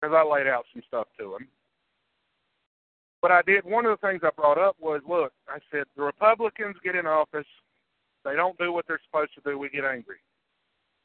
[0.00, 1.48] because I laid out some stuff to him.
[3.22, 3.64] But I did.
[3.64, 7.06] One of the things I brought up was, look, I said the Republicans get in
[7.06, 7.46] office,
[8.24, 9.58] they don't do what they're supposed to do.
[9.58, 10.18] We get angry.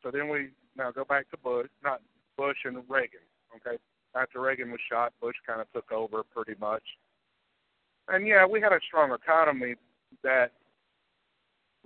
[0.04, 2.02] So then we now go back to Bush, not
[2.36, 3.22] Bush and Reagan.
[3.56, 3.78] Okay,
[4.14, 6.84] after Reagan was shot, Bush kind of took over pretty much.
[8.08, 9.76] And yeah, we had a strong economy
[10.24, 10.52] that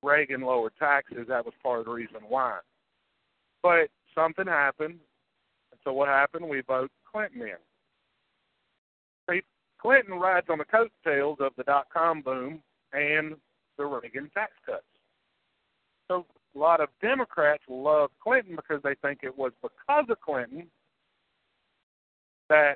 [0.03, 1.27] Reagan lowered taxes.
[1.27, 2.59] That was part of the reason why.
[3.61, 4.99] But something happened.
[5.83, 6.47] So what happened?
[6.47, 7.55] We vote Clinton in.
[9.81, 12.61] Clinton rides on the coattails of the dot com boom
[12.93, 13.35] and
[13.79, 14.83] the Reagan tax cuts.
[16.07, 20.67] So a lot of Democrats love Clinton because they think it was because of Clinton
[22.47, 22.75] that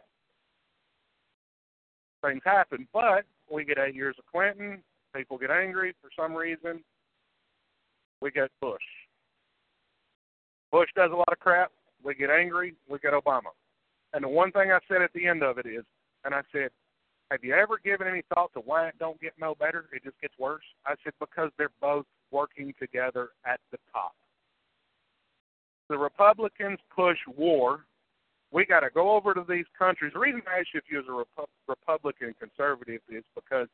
[2.26, 2.88] things happened.
[2.92, 4.82] But we get eight years of Clinton,
[5.16, 6.84] people get angry for some reason.
[8.22, 8.82] We get Bush.
[10.72, 11.72] Bush does a lot of crap.
[12.04, 12.76] We get angry.
[12.90, 13.52] We get Obama.
[14.14, 15.84] And the one thing I said at the end of it is,
[16.24, 16.70] and I said,
[17.32, 19.86] have you ever given any thought to why it don't get no better?
[19.92, 20.64] It just gets worse.
[20.86, 24.14] I said because they're both working together at the top.
[25.90, 27.86] The Republicans push war.
[28.52, 30.14] We got to go over to these countries.
[30.14, 33.68] The reason I asked you if you was a Repu- Republican conservative is because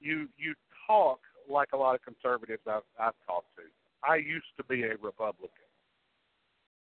[0.00, 0.54] you you
[0.86, 1.18] talk
[1.48, 3.62] like a lot of conservatives I've, I've talked to.
[4.08, 5.50] I used to be a Republican.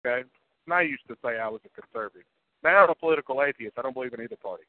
[0.06, 0.28] Okay,
[0.66, 2.28] and I used to say I was a conservative.
[2.64, 3.78] Now I'm a political atheist.
[3.78, 4.64] I don't believe in either party.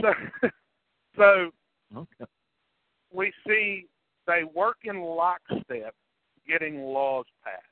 [0.00, 0.12] So,
[1.16, 1.50] so
[1.96, 2.30] Okay.
[3.12, 3.86] we see
[4.26, 5.94] they work in lockstep
[6.48, 7.62] getting laws passed.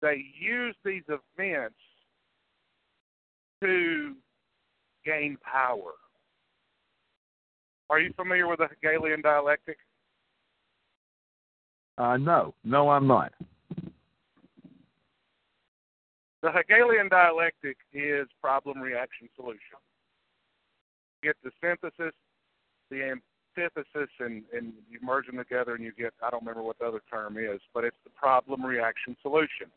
[0.00, 1.76] They use these events
[3.62, 4.14] to
[5.04, 5.92] gain power.
[7.90, 9.78] Are you familiar with the Hegelian dialectic?
[11.98, 13.32] Uh, no, no, I'm not.
[16.42, 19.78] The Hegelian dialectic is problem, reaction, solution.
[21.22, 22.14] You get the synthesis,
[22.90, 23.16] the
[23.56, 26.86] antithesis, and, and you merge them together and you get, I don't remember what the
[26.86, 29.68] other term is, but it's the problem, reaction, solution.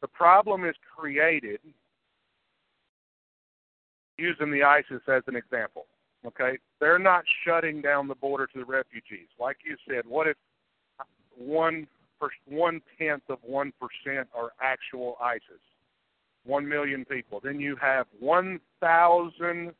[0.00, 1.60] The problem is created
[4.18, 5.86] using the ISIS as an example.
[6.26, 6.58] Okay?
[6.80, 9.28] They're not shutting down the border to the refugees.
[9.38, 10.36] Like you said, what if
[11.36, 11.86] one
[12.46, 15.60] one tenth of one percent are actual ISIS?
[16.44, 17.40] One million people.
[17.42, 19.72] Then you have one thousand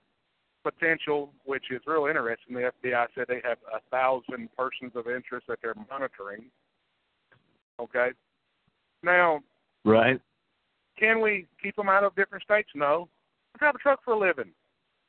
[0.62, 2.54] potential, which is real interesting.
[2.54, 6.44] The FBI said they have a thousand persons of interest that they're monitoring.
[7.80, 8.10] Okay.
[9.02, 9.42] Now,
[9.84, 10.20] Right.
[10.96, 12.70] can we keep them out of different states?
[12.74, 13.08] No.
[13.54, 14.52] I drive a truck for a living.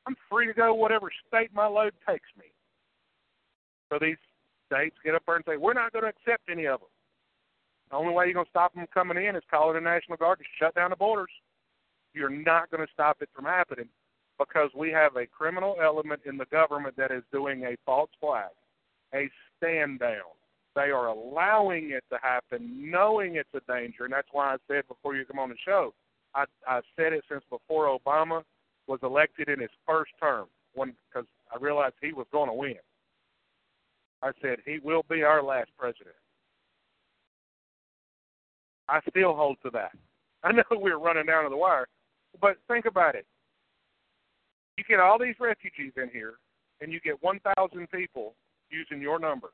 [0.08, 2.46] I'm free to go whatever state my load takes me.
[3.90, 4.18] So these
[4.66, 6.90] states get up there and say, we're not going to accept any of them.
[7.90, 10.40] The only way you're going to stop them coming in is calling the National Guard
[10.40, 11.30] to shut down the borders.
[12.14, 13.88] You're not going to stop it from happening
[14.40, 18.50] because we have a criminal element in the government that is doing a false flag,
[19.14, 20.34] a stand down.
[20.76, 24.88] They are allowing it to happen, knowing it's a danger, and that's why I said
[24.88, 25.94] before you come on the show,
[26.34, 28.42] I, I said it since before Obama
[28.88, 32.76] was elected in his first term, when because I realized he was going to win.
[34.22, 36.16] I said he will be our last president.
[38.88, 39.92] I still hold to that.
[40.44, 41.88] I know we're running down to the wire,
[42.42, 43.26] but think about it.
[44.78, 46.34] You get all these refugees in here,
[46.82, 48.34] and you get 1,000 people
[48.70, 49.52] using your number,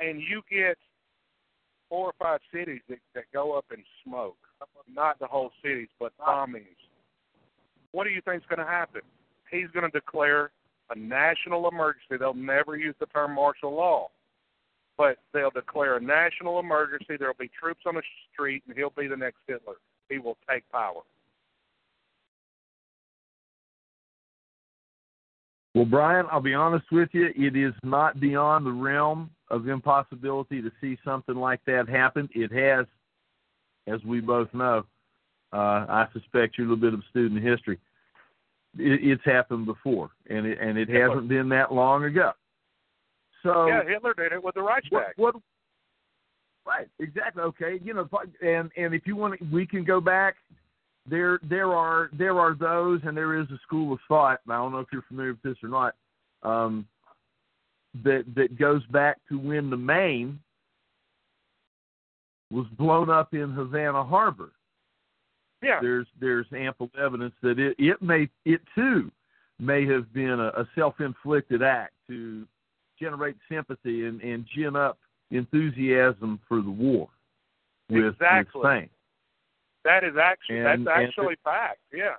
[0.00, 0.76] and you get
[1.88, 4.38] four or five cities that, that go up in smoke.
[4.92, 6.64] Not the whole cities, but bombings.
[7.96, 9.00] What do you think is going to happen?
[9.50, 10.50] He's going to declare
[10.90, 12.18] a national emergency.
[12.20, 14.08] They'll never use the term martial law,
[14.98, 17.16] but they'll declare a national emergency.
[17.18, 18.02] There'll be troops on the
[18.34, 19.76] street, and he'll be the next Hitler.
[20.10, 21.00] He will take power.
[25.74, 27.30] Well, Brian, I'll be honest with you.
[27.34, 32.28] It is not beyond the realm of impossibility to see something like that happen.
[32.34, 32.84] It has,
[33.86, 34.84] as we both know.
[35.52, 37.78] Uh, I suspect you're a little bit of a student of history.
[38.78, 41.08] It, it's happened before, and it, and it Hitler.
[41.08, 42.32] hasn't been that long ago.
[43.42, 45.14] So yeah, Hitler did it with the Reichstag.
[45.16, 45.42] what, what
[46.66, 48.08] right exactly okay you know
[48.42, 50.34] and and if you want to, we can go back
[51.08, 54.56] there there are there are those and there is a school of thought and i
[54.56, 55.94] don't know if you're familiar with this or not
[56.42, 56.86] um
[58.04, 60.38] that that goes back to when the maine
[62.50, 64.50] was blown up in havana harbor
[65.66, 69.10] Yeah, there's there's ample evidence that it it may it too
[69.58, 72.46] may have been a, a self-inflicted act to
[73.00, 74.98] generate sympathy and and gin up
[75.30, 77.08] enthusiasm for the war
[77.90, 78.60] with, Exactly.
[78.60, 78.90] with Spain.
[79.84, 81.78] that is actually And- that's and- actually fact.
[81.92, 82.14] Yeah.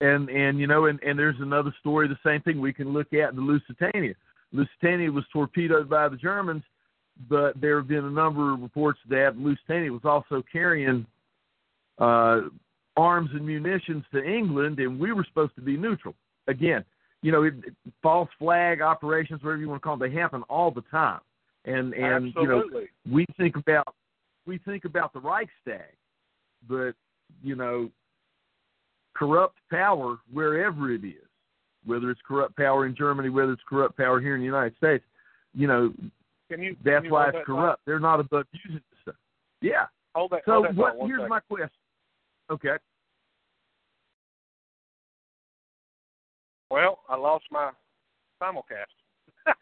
[0.00, 3.12] And and you know and and there's another story the same thing we can look
[3.12, 4.14] at in the Lusitania.
[4.52, 6.62] Lusitania was torpedoed by the Germans,
[7.28, 11.06] but there have been a number of reports that Lusitania was also carrying
[12.00, 12.40] uh,
[12.96, 16.14] arms and munitions to England, and we were supposed to be neutral.
[16.48, 16.84] Again,
[17.22, 17.54] you know, it,
[18.02, 21.20] false flag operations, whatever you want to call them, they happen all the time.
[21.66, 22.62] And and you know,
[23.10, 23.94] we think about
[24.46, 25.94] we think about the Reichstag,
[26.66, 26.92] but
[27.42, 27.90] you know,
[29.14, 31.28] corrupt power wherever it is,
[31.84, 35.04] whether it's corrupt power in Germany, whether it's corrupt power here in the United States,
[35.54, 35.92] you know,
[36.50, 36.76] Can you?
[36.82, 37.82] that's can you why it's that corrupt.
[37.84, 39.16] They're not above using this stuff.
[39.60, 39.84] Yeah.
[40.30, 40.40] that.
[40.46, 40.96] So what?
[41.06, 41.28] Here's second.
[41.28, 41.70] my question.
[42.50, 42.76] Okay.
[46.70, 47.70] Well, I lost my
[48.42, 48.86] simulcast.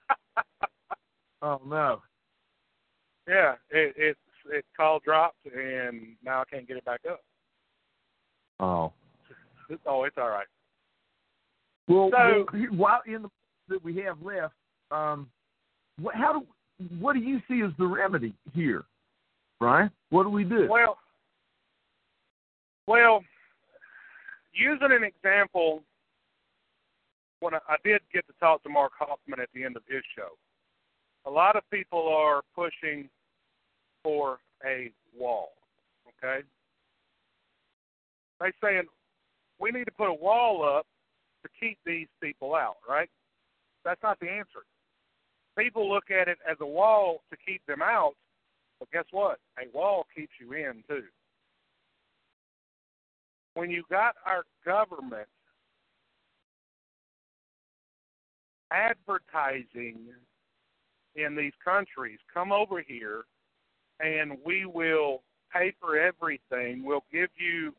[1.41, 2.03] Oh no.
[3.29, 4.17] yeah, it it
[4.51, 7.21] it call dropped and now I can't get it back up.
[8.59, 8.93] Oh.
[9.87, 10.49] Oh, it's all right.
[11.87, 13.29] Well, So- well, while in the
[13.69, 14.55] that we have left,
[14.91, 15.31] um,
[16.01, 16.47] what, how do
[16.99, 18.85] what do you see as the remedy here,
[19.61, 19.93] Brian?
[20.11, 20.67] What do we do?
[20.69, 20.99] Well,
[22.89, 23.23] well,
[24.55, 25.83] using an example,
[27.41, 30.03] when I, I did get to talk to Mark Hoffman at the end of his
[30.17, 30.31] show,
[31.27, 33.11] a lot of people are pushing
[34.03, 35.51] for a wall.
[36.09, 36.45] Okay,
[38.41, 38.85] they saying
[39.61, 40.87] we need to put a wall up
[41.43, 42.77] to keep these people out.
[42.89, 43.11] Right?
[43.85, 44.65] That's not the answer.
[45.57, 48.15] People look at it as a wall to keep them out,
[48.79, 49.39] but guess what?
[49.59, 51.05] A wall keeps you in too.
[53.59, 55.27] When you got our government
[58.71, 59.97] advertising
[61.17, 63.25] in these countries, come over here
[63.99, 66.85] and we will pay for everything.
[66.85, 67.75] We'll give you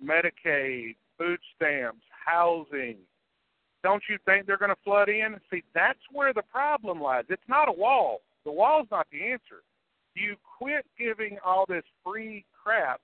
[0.00, 2.98] Medicaid, food stamps, housing.
[3.82, 5.34] Don't you think they're going to flood in?
[5.50, 7.24] See, that's where the problem lies.
[7.28, 8.20] It's not a wall.
[8.44, 9.64] The wall's not the answer.
[10.14, 13.00] You quit giving all this free crap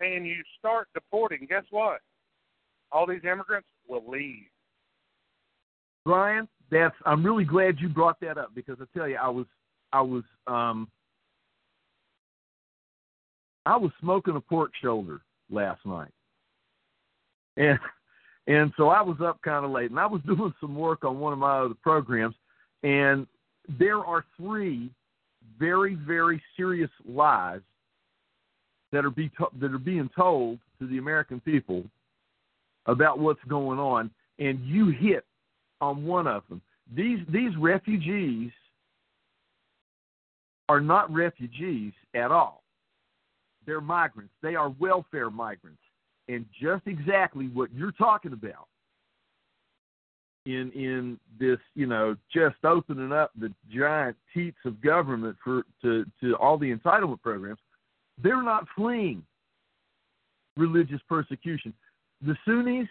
[0.00, 1.46] and you start deporting.
[1.48, 2.00] Guess what?
[2.92, 4.46] All these immigrants will leave.
[6.04, 9.46] Brian, that's I'm really glad you brought that up because I tell you I was
[9.92, 10.88] I was um
[13.66, 15.20] I was smoking a pork shoulder
[15.50, 16.12] last night.
[17.56, 17.78] And
[18.46, 21.20] and so I was up kind of late and I was doing some work on
[21.20, 22.34] one of my other programs
[22.82, 23.26] and
[23.78, 24.90] there are three
[25.58, 27.60] very very serious lies
[28.92, 31.84] that are be to- that are being told to the American people
[32.86, 35.24] about what's going on and you hit
[35.80, 36.60] on one of them.
[36.94, 38.50] These these refugees
[40.68, 42.62] are not refugees at all.
[43.66, 44.32] They're migrants.
[44.42, 45.82] They are welfare migrants.
[46.28, 48.68] And just exactly what you're talking about
[50.46, 56.04] in in this, you know, just opening up the giant teats of government for to
[56.20, 57.58] to all the entitlement programs,
[58.22, 59.22] they're not fleeing
[60.56, 61.72] religious persecution.
[62.24, 62.88] The Sunnis,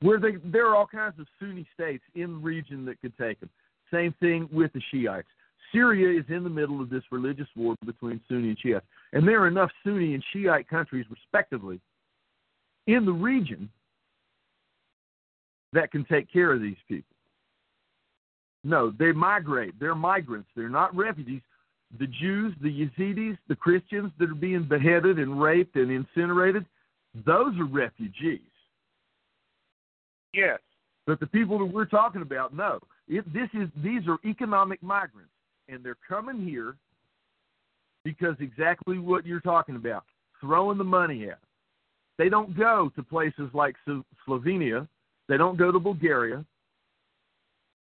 [0.00, 3.40] where they there are all kinds of Sunni states in the region that could take
[3.40, 3.50] them.
[3.92, 5.28] Same thing with the Shiites.
[5.72, 8.82] Syria is in the middle of this religious war between Sunni and Shiite,
[9.12, 11.80] and there are enough Sunni and Shiite countries, respectively,
[12.86, 13.68] in the region
[15.74, 17.14] that can take care of these people.
[18.64, 19.78] No, they migrate.
[19.78, 20.48] They're migrants.
[20.56, 21.42] They're not refugees.
[21.98, 26.66] The Jews, the Yazidis, the Christians that are being beheaded and raped and incinerated,
[27.24, 28.40] those are refugees.
[30.34, 30.58] Yes.
[31.06, 32.78] But the people that we're talking about, no.
[33.08, 35.32] It, this is these are economic migrants,
[35.68, 36.74] and they're coming here
[38.04, 40.04] because exactly what you're talking about,
[40.40, 41.38] throwing the money at.
[42.18, 43.76] They don't go to places like
[44.26, 44.86] Slovenia.
[45.28, 46.44] They don't go to Bulgaria.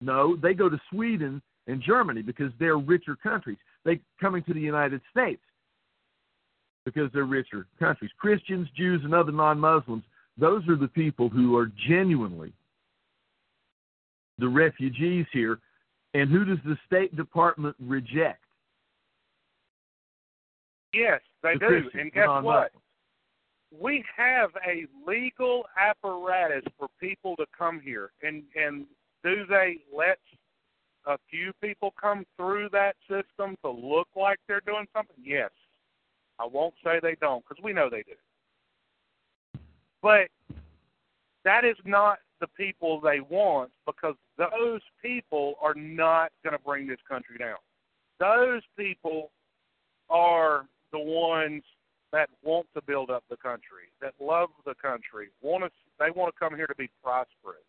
[0.01, 3.57] No, they go to Sweden and Germany because they're richer countries.
[3.87, 5.41] They coming to the United States
[6.85, 8.11] because they're richer countries.
[8.19, 10.05] Christians, Jews, and other non-Muslims
[10.39, 12.53] those are the people who are genuinely
[14.39, 15.59] the refugees here.
[16.15, 18.43] And who does the State Department reject?
[20.93, 21.67] Yes, they The do.
[21.69, 22.73] Christians, And guess what?
[23.79, 28.13] We have a legal apparatus for people to come here.
[28.23, 28.87] And and
[29.25, 30.19] do they let
[31.07, 35.17] a few people come through that system to look like they're doing something?
[35.23, 35.51] Yes.
[36.39, 39.61] I won't say they don't because we know they do.
[40.03, 40.29] But
[41.45, 46.87] that is not the people they want because those people are not going to bring
[46.87, 47.57] this country down.
[48.21, 49.31] Those people
[50.11, 51.63] are the ones
[52.13, 56.35] that want to build up the country, that love the country, want to they want
[56.35, 57.65] to come here to be prosperous.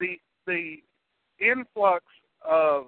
[0.00, 0.82] The the
[1.40, 2.04] influx
[2.48, 2.86] of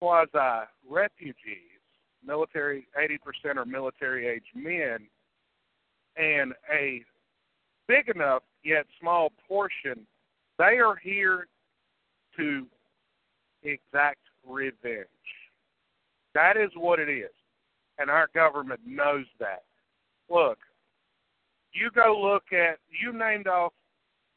[0.00, 1.80] quasi refugees,
[2.24, 5.08] military eighty percent are military age men,
[6.16, 7.02] and a
[7.86, 10.06] big enough yet small portion,
[10.58, 11.46] they are here
[12.36, 12.66] to
[13.62, 15.06] exact revenge.
[16.34, 17.30] That is what it is.
[17.98, 19.64] And our government knows that.
[20.30, 20.58] Look,
[21.72, 23.72] you go look at, you named off,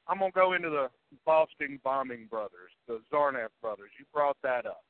[0.07, 0.89] I'm going to go into the
[1.25, 3.91] Boston bombing brothers, the Tsarnaev brothers.
[3.99, 4.83] You brought that up.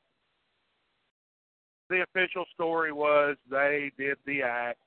[1.90, 4.78] The official story was they did the act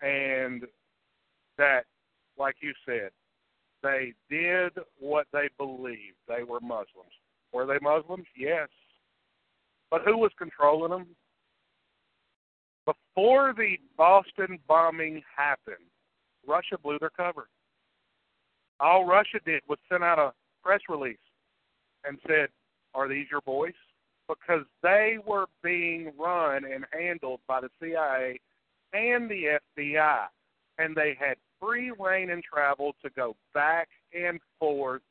[0.00, 0.64] and
[1.58, 1.84] that,
[2.38, 3.10] like you said,
[3.82, 6.16] they did what they believed.
[6.28, 7.12] They were Muslims.
[7.52, 8.26] Were they Muslims?
[8.36, 8.68] Yes.
[9.90, 11.06] But who was controlling them?
[12.86, 15.76] Before the Boston bombing happened,
[16.46, 17.48] Russia blew their cover.
[18.80, 20.32] All Russia did was send out a
[20.62, 21.16] press release
[22.04, 22.48] and said,
[22.94, 23.74] Are these your boys?
[24.28, 28.40] Because they were being run and handled by the CIA
[28.92, 30.26] and the FBI.
[30.78, 35.02] And they had free reign and travel to go back and forth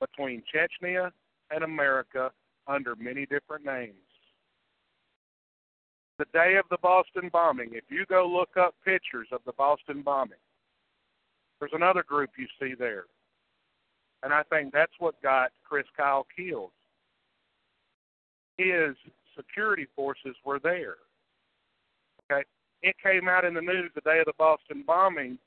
[0.00, 1.10] between Chechnya
[1.50, 2.30] and America
[2.66, 3.94] under many different names.
[6.18, 10.02] The day of the Boston bombing, if you go look up pictures of the Boston
[10.02, 10.38] bombing,
[11.58, 13.04] there's another group you see there.
[14.22, 16.70] And I think that's what got Chris Kyle killed.
[18.58, 18.94] His
[19.36, 20.96] security forces were there.
[22.30, 22.44] Okay?
[22.82, 25.38] It came out in the news the day of the Boston bombing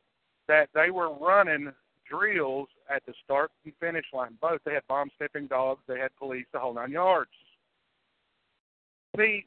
[0.48, 1.72] that they were running
[2.10, 4.38] drills at the start and finish line.
[4.42, 7.32] Both they had bomb sniffing dogs, they had police, the whole nine yards.
[9.16, 9.46] See,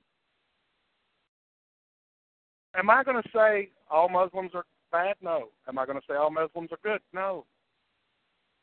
[2.76, 5.16] am I going to say all Muslims are bad?
[5.20, 5.48] No.
[5.68, 7.00] Am I going to say all Muslims are good?
[7.12, 7.44] No.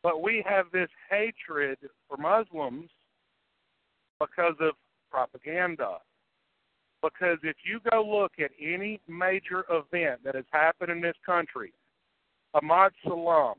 [0.04, 1.78] But we have this hatred
[2.08, 2.89] for Muslims
[4.20, 4.74] because of
[5.10, 5.97] propaganda.
[7.01, 11.74] Because if you go look at any major event that has happened in this country,
[12.56, 13.56] Emad Salem,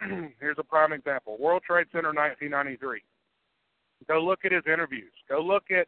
[0.40, 3.02] here's a prime example World Trade Center 1993.
[4.08, 5.12] Go look at his interviews.
[5.28, 5.86] Go look at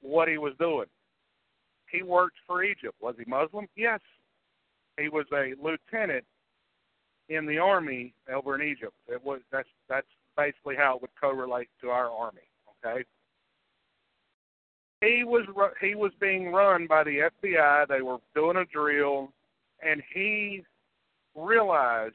[0.00, 0.86] what he was doing.
[1.90, 2.94] He worked for Egypt.
[3.00, 3.66] Was he Muslim?
[3.76, 4.00] Yes.
[4.98, 6.24] He was a lieutenant
[7.28, 8.94] in the army over in Egypt.
[9.08, 10.06] It was that's that's
[10.36, 12.42] basically how it would correlate to our army.
[12.84, 13.04] Okay.
[15.00, 15.46] He was
[15.80, 17.88] he was being run by the FBI.
[17.88, 19.30] They were doing a drill,
[19.82, 20.64] and he
[21.34, 22.14] realized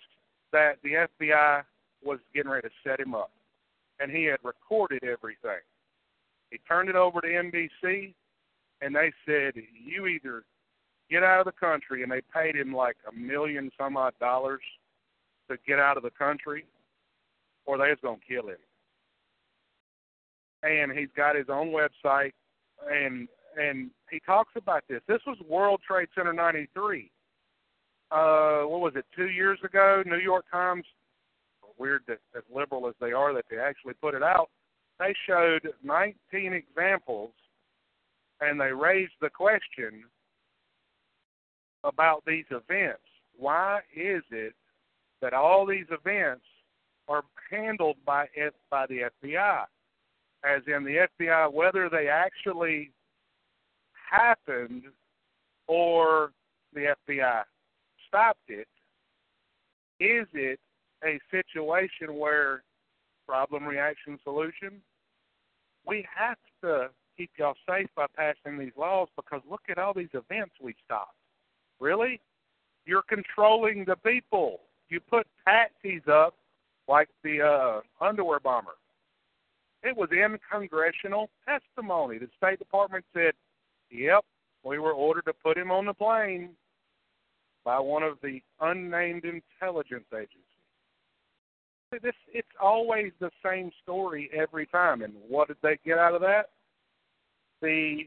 [0.51, 1.63] that the FBI
[2.03, 3.31] was getting ready to set him up,
[3.99, 5.59] and he had recorded everything.
[6.49, 8.13] He turned it over to NBC,
[8.81, 10.43] and they said, "You either
[11.11, 14.63] get out of the country," and they paid him like a million some odd dollars
[15.49, 16.65] to get out of the country,
[17.65, 18.57] or they was gonna kill him.
[20.63, 22.33] And he's got his own website,
[22.89, 23.27] and
[23.57, 25.01] and he talks about this.
[25.07, 27.11] This was World Trade Center '93.
[28.11, 29.05] Uh, what was it?
[29.15, 30.85] Two years ago, New York Times.
[31.77, 34.49] Weird that as liberal as they are, that they actually put it out.
[34.99, 37.31] They showed 19 examples,
[38.41, 40.03] and they raised the question
[41.85, 43.03] about these events.
[43.37, 44.53] Why is it
[45.21, 46.45] that all these events
[47.07, 49.63] are handled by F, by the FBI,
[50.43, 52.91] as in the FBI, whether they actually
[54.09, 54.83] happened
[55.67, 56.31] or
[56.73, 57.43] the FBI
[58.07, 58.67] stopped it?
[59.99, 60.59] Is it
[61.03, 62.63] a situation where
[63.27, 64.81] problem, reaction, solution?
[65.85, 70.09] We have to keep y'all safe by passing these laws because look at all these
[70.13, 71.15] events we stopped.
[71.79, 72.19] Really?
[72.85, 74.61] You're controlling the people.
[74.89, 76.35] You put patsies up
[76.87, 78.75] like the uh, underwear bomber.
[79.83, 82.17] It was in congressional testimony.
[82.17, 83.33] The State Department said,
[83.89, 84.25] yep,
[84.63, 86.49] we were ordered to put him on the plane
[87.63, 90.43] by one of the unnamed intelligence agencies.
[91.91, 95.01] This it's always the same story every time.
[95.01, 96.49] And what did they get out of that?
[97.61, 98.03] The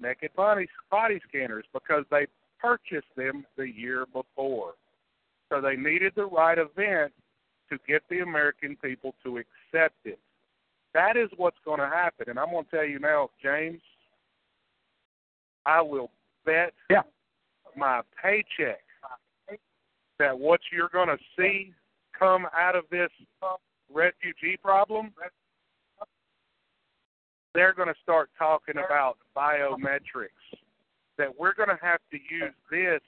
[0.00, 2.26] naked body body scanners because they
[2.60, 4.74] purchased them the year before.
[5.50, 7.12] So they needed the right event
[7.70, 10.18] to get the American people to accept it.
[10.94, 12.28] That is what's going to happen.
[12.28, 13.80] And I'm going to tell you now, James,
[15.66, 16.10] I will
[16.44, 17.02] bet Yeah.
[17.76, 18.80] my paycheck
[20.18, 21.72] that what you're going to see
[22.18, 23.10] come out of this
[23.92, 25.12] refugee problem,
[27.54, 30.28] they're going to start talking about biometrics.
[31.18, 33.00] That we're going to have to use this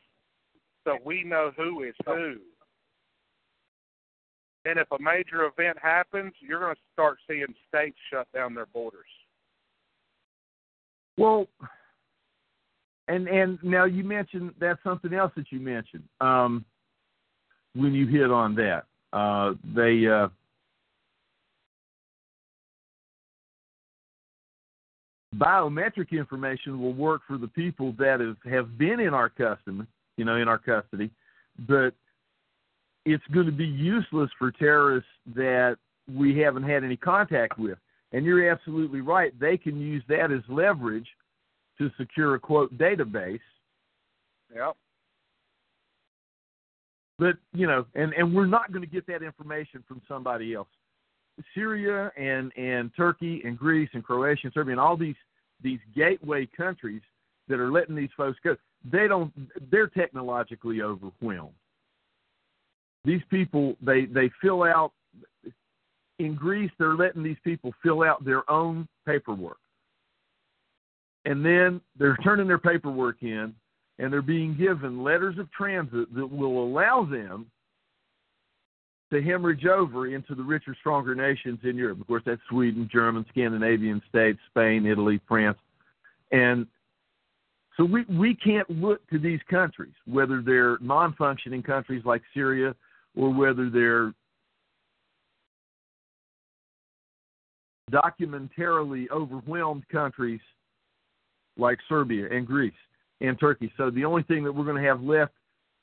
[0.85, 2.37] so we know who is who.
[4.65, 8.67] And if a major event happens, you're going to start seeing states shut down their
[8.67, 9.05] borders.
[11.17, 11.47] Well,
[13.09, 16.65] and and now you mentioned that's something else that you mentioned um,
[17.75, 18.85] when you hit on that.
[19.13, 20.29] Uh, they uh,
[25.37, 29.87] biometric information will work for the people that have, have been in our custody,
[30.17, 31.11] you know, in our custody,
[31.69, 31.95] but
[33.05, 35.77] it's going to be useless for terrorists that
[36.13, 37.79] we haven't had any contact with.
[38.13, 39.39] And you're absolutely right.
[39.41, 41.09] They can use that as leverage
[41.79, 43.41] to secure a quote database.
[44.55, 44.77] Yep.
[47.19, 50.69] But you know, and and we're not going to get that information from somebody else.
[51.55, 55.17] Syria and and Turkey and Greece and Croatia and Serbia and all these
[55.63, 57.03] these gateway countries
[57.49, 58.57] that are letting these folks go.
[58.91, 59.33] They don't.
[59.71, 61.55] They're technologically overwhelmed.
[63.05, 64.93] These people they they fill out
[66.19, 66.71] in Greece.
[66.79, 69.59] They're letting these people fill out their own paperwork
[71.25, 73.55] and then they're turning their paperwork in
[73.99, 77.47] and they're being given letters of transit that will allow them
[79.13, 82.01] to hemorrhage over into the richer, stronger nations in Europe.
[82.01, 85.59] Of course, that's Sweden, German, Scandinavian states, Spain, Italy, France.
[86.33, 86.67] And
[87.77, 92.75] so we, we can't look to these countries, whether they're non functioning countries like Syria
[93.17, 94.13] or whether they're
[97.91, 100.41] documentarily overwhelmed countries
[101.57, 102.73] like Serbia and Greece
[103.21, 103.73] and Turkey.
[103.77, 105.33] So the only thing that we're going to have left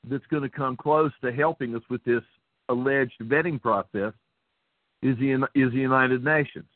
[0.08, 2.22] that's going to come close to helping us with this
[2.68, 4.12] alleged vetting process
[5.02, 6.68] is the is the United Nations.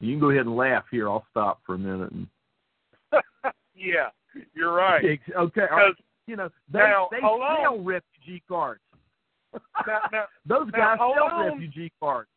[0.00, 1.08] You can go ahead and laugh here.
[1.08, 2.10] I'll stop for a minute.
[2.10, 2.26] And,
[3.74, 4.08] yeah,
[4.54, 5.04] you're right.
[5.04, 5.56] okay, all right.
[5.60, 5.94] Because
[6.26, 8.80] you know they now, they sell refugee cards.
[9.86, 11.46] now, now, Those guys sell on.
[11.46, 12.28] refugee cards.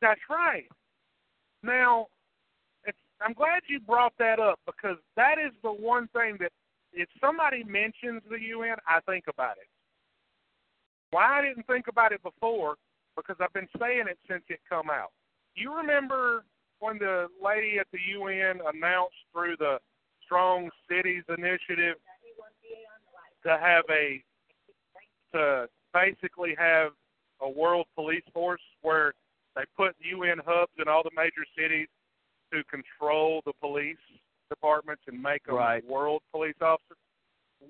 [0.00, 0.68] That's right.
[1.62, 2.06] Now,
[2.84, 6.52] it's, I'm glad you brought that up because that is the one thing that
[6.92, 9.68] if somebody mentions the UN, I think about it.
[11.10, 12.76] Why I didn't think about it before?
[13.16, 15.10] Because I've been saying it since it come out.
[15.54, 16.44] You remember
[16.80, 19.78] when the lady at the UN announced through the
[20.26, 21.96] Strong Cities Initiative
[23.44, 24.22] to have a
[25.32, 26.92] to basically have
[27.40, 29.12] a world police force where
[29.54, 31.88] they put UN hubs in all the major cities
[32.52, 33.96] to control the police
[34.48, 35.84] departments and make them Right.
[35.84, 36.98] world police officers.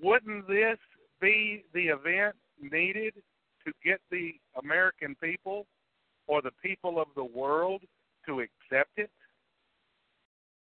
[0.01, 0.79] Wouldn't this
[1.19, 3.13] be the event needed
[3.65, 5.65] to get the American people
[6.27, 7.81] or the people of the world
[8.25, 9.09] to accept it?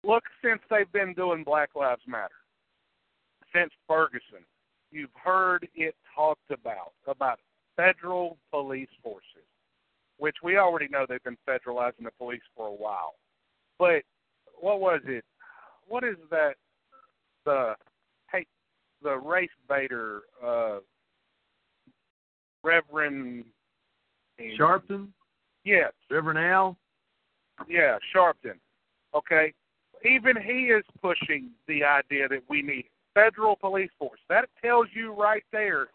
[0.06, 2.34] Look, since they've been doing Black Lives Matter,
[3.52, 4.44] since Ferguson,
[4.92, 7.40] you've heard it talked about about
[7.76, 9.46] federal police forces,
[10.18, 13.14] which we already know they've been federalizing the police for a while.
[13.78, 14.02] But
[14.60, 15.24] what was it?
[15.88, 16.54] What is that?
[17.44, 17.74] The
[18.30, 18.46] hey,
[19.02, 20.78] the race baiter, uh,
[22.62, 23.44] Reverend
[24.58, 25.08] Sharpton,
[25.64, 26.76] Yes, Reverend Al.
[27.68, 28.58] yeah, Sharpton.
[29.14, 29.52] Okay,
[30.04, 34.20] even he is pushing the idea that we need federal police force.
[34.28, 35.88] That tells you right there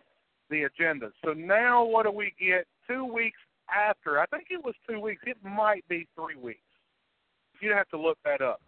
[0.49, 1.11] the agenda.
[1.23, 2.65] So now what do we get?
[2.87, 3.37] Two weeks
[3.73, 5.21] after, I think it was two weeks.
[5.25, 6.59] It might be three weeks.
[7.61, 8.61] You'd have to look that up.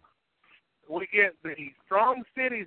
[0.88, 1.54] We get the
[1.84, 2.66] strong cities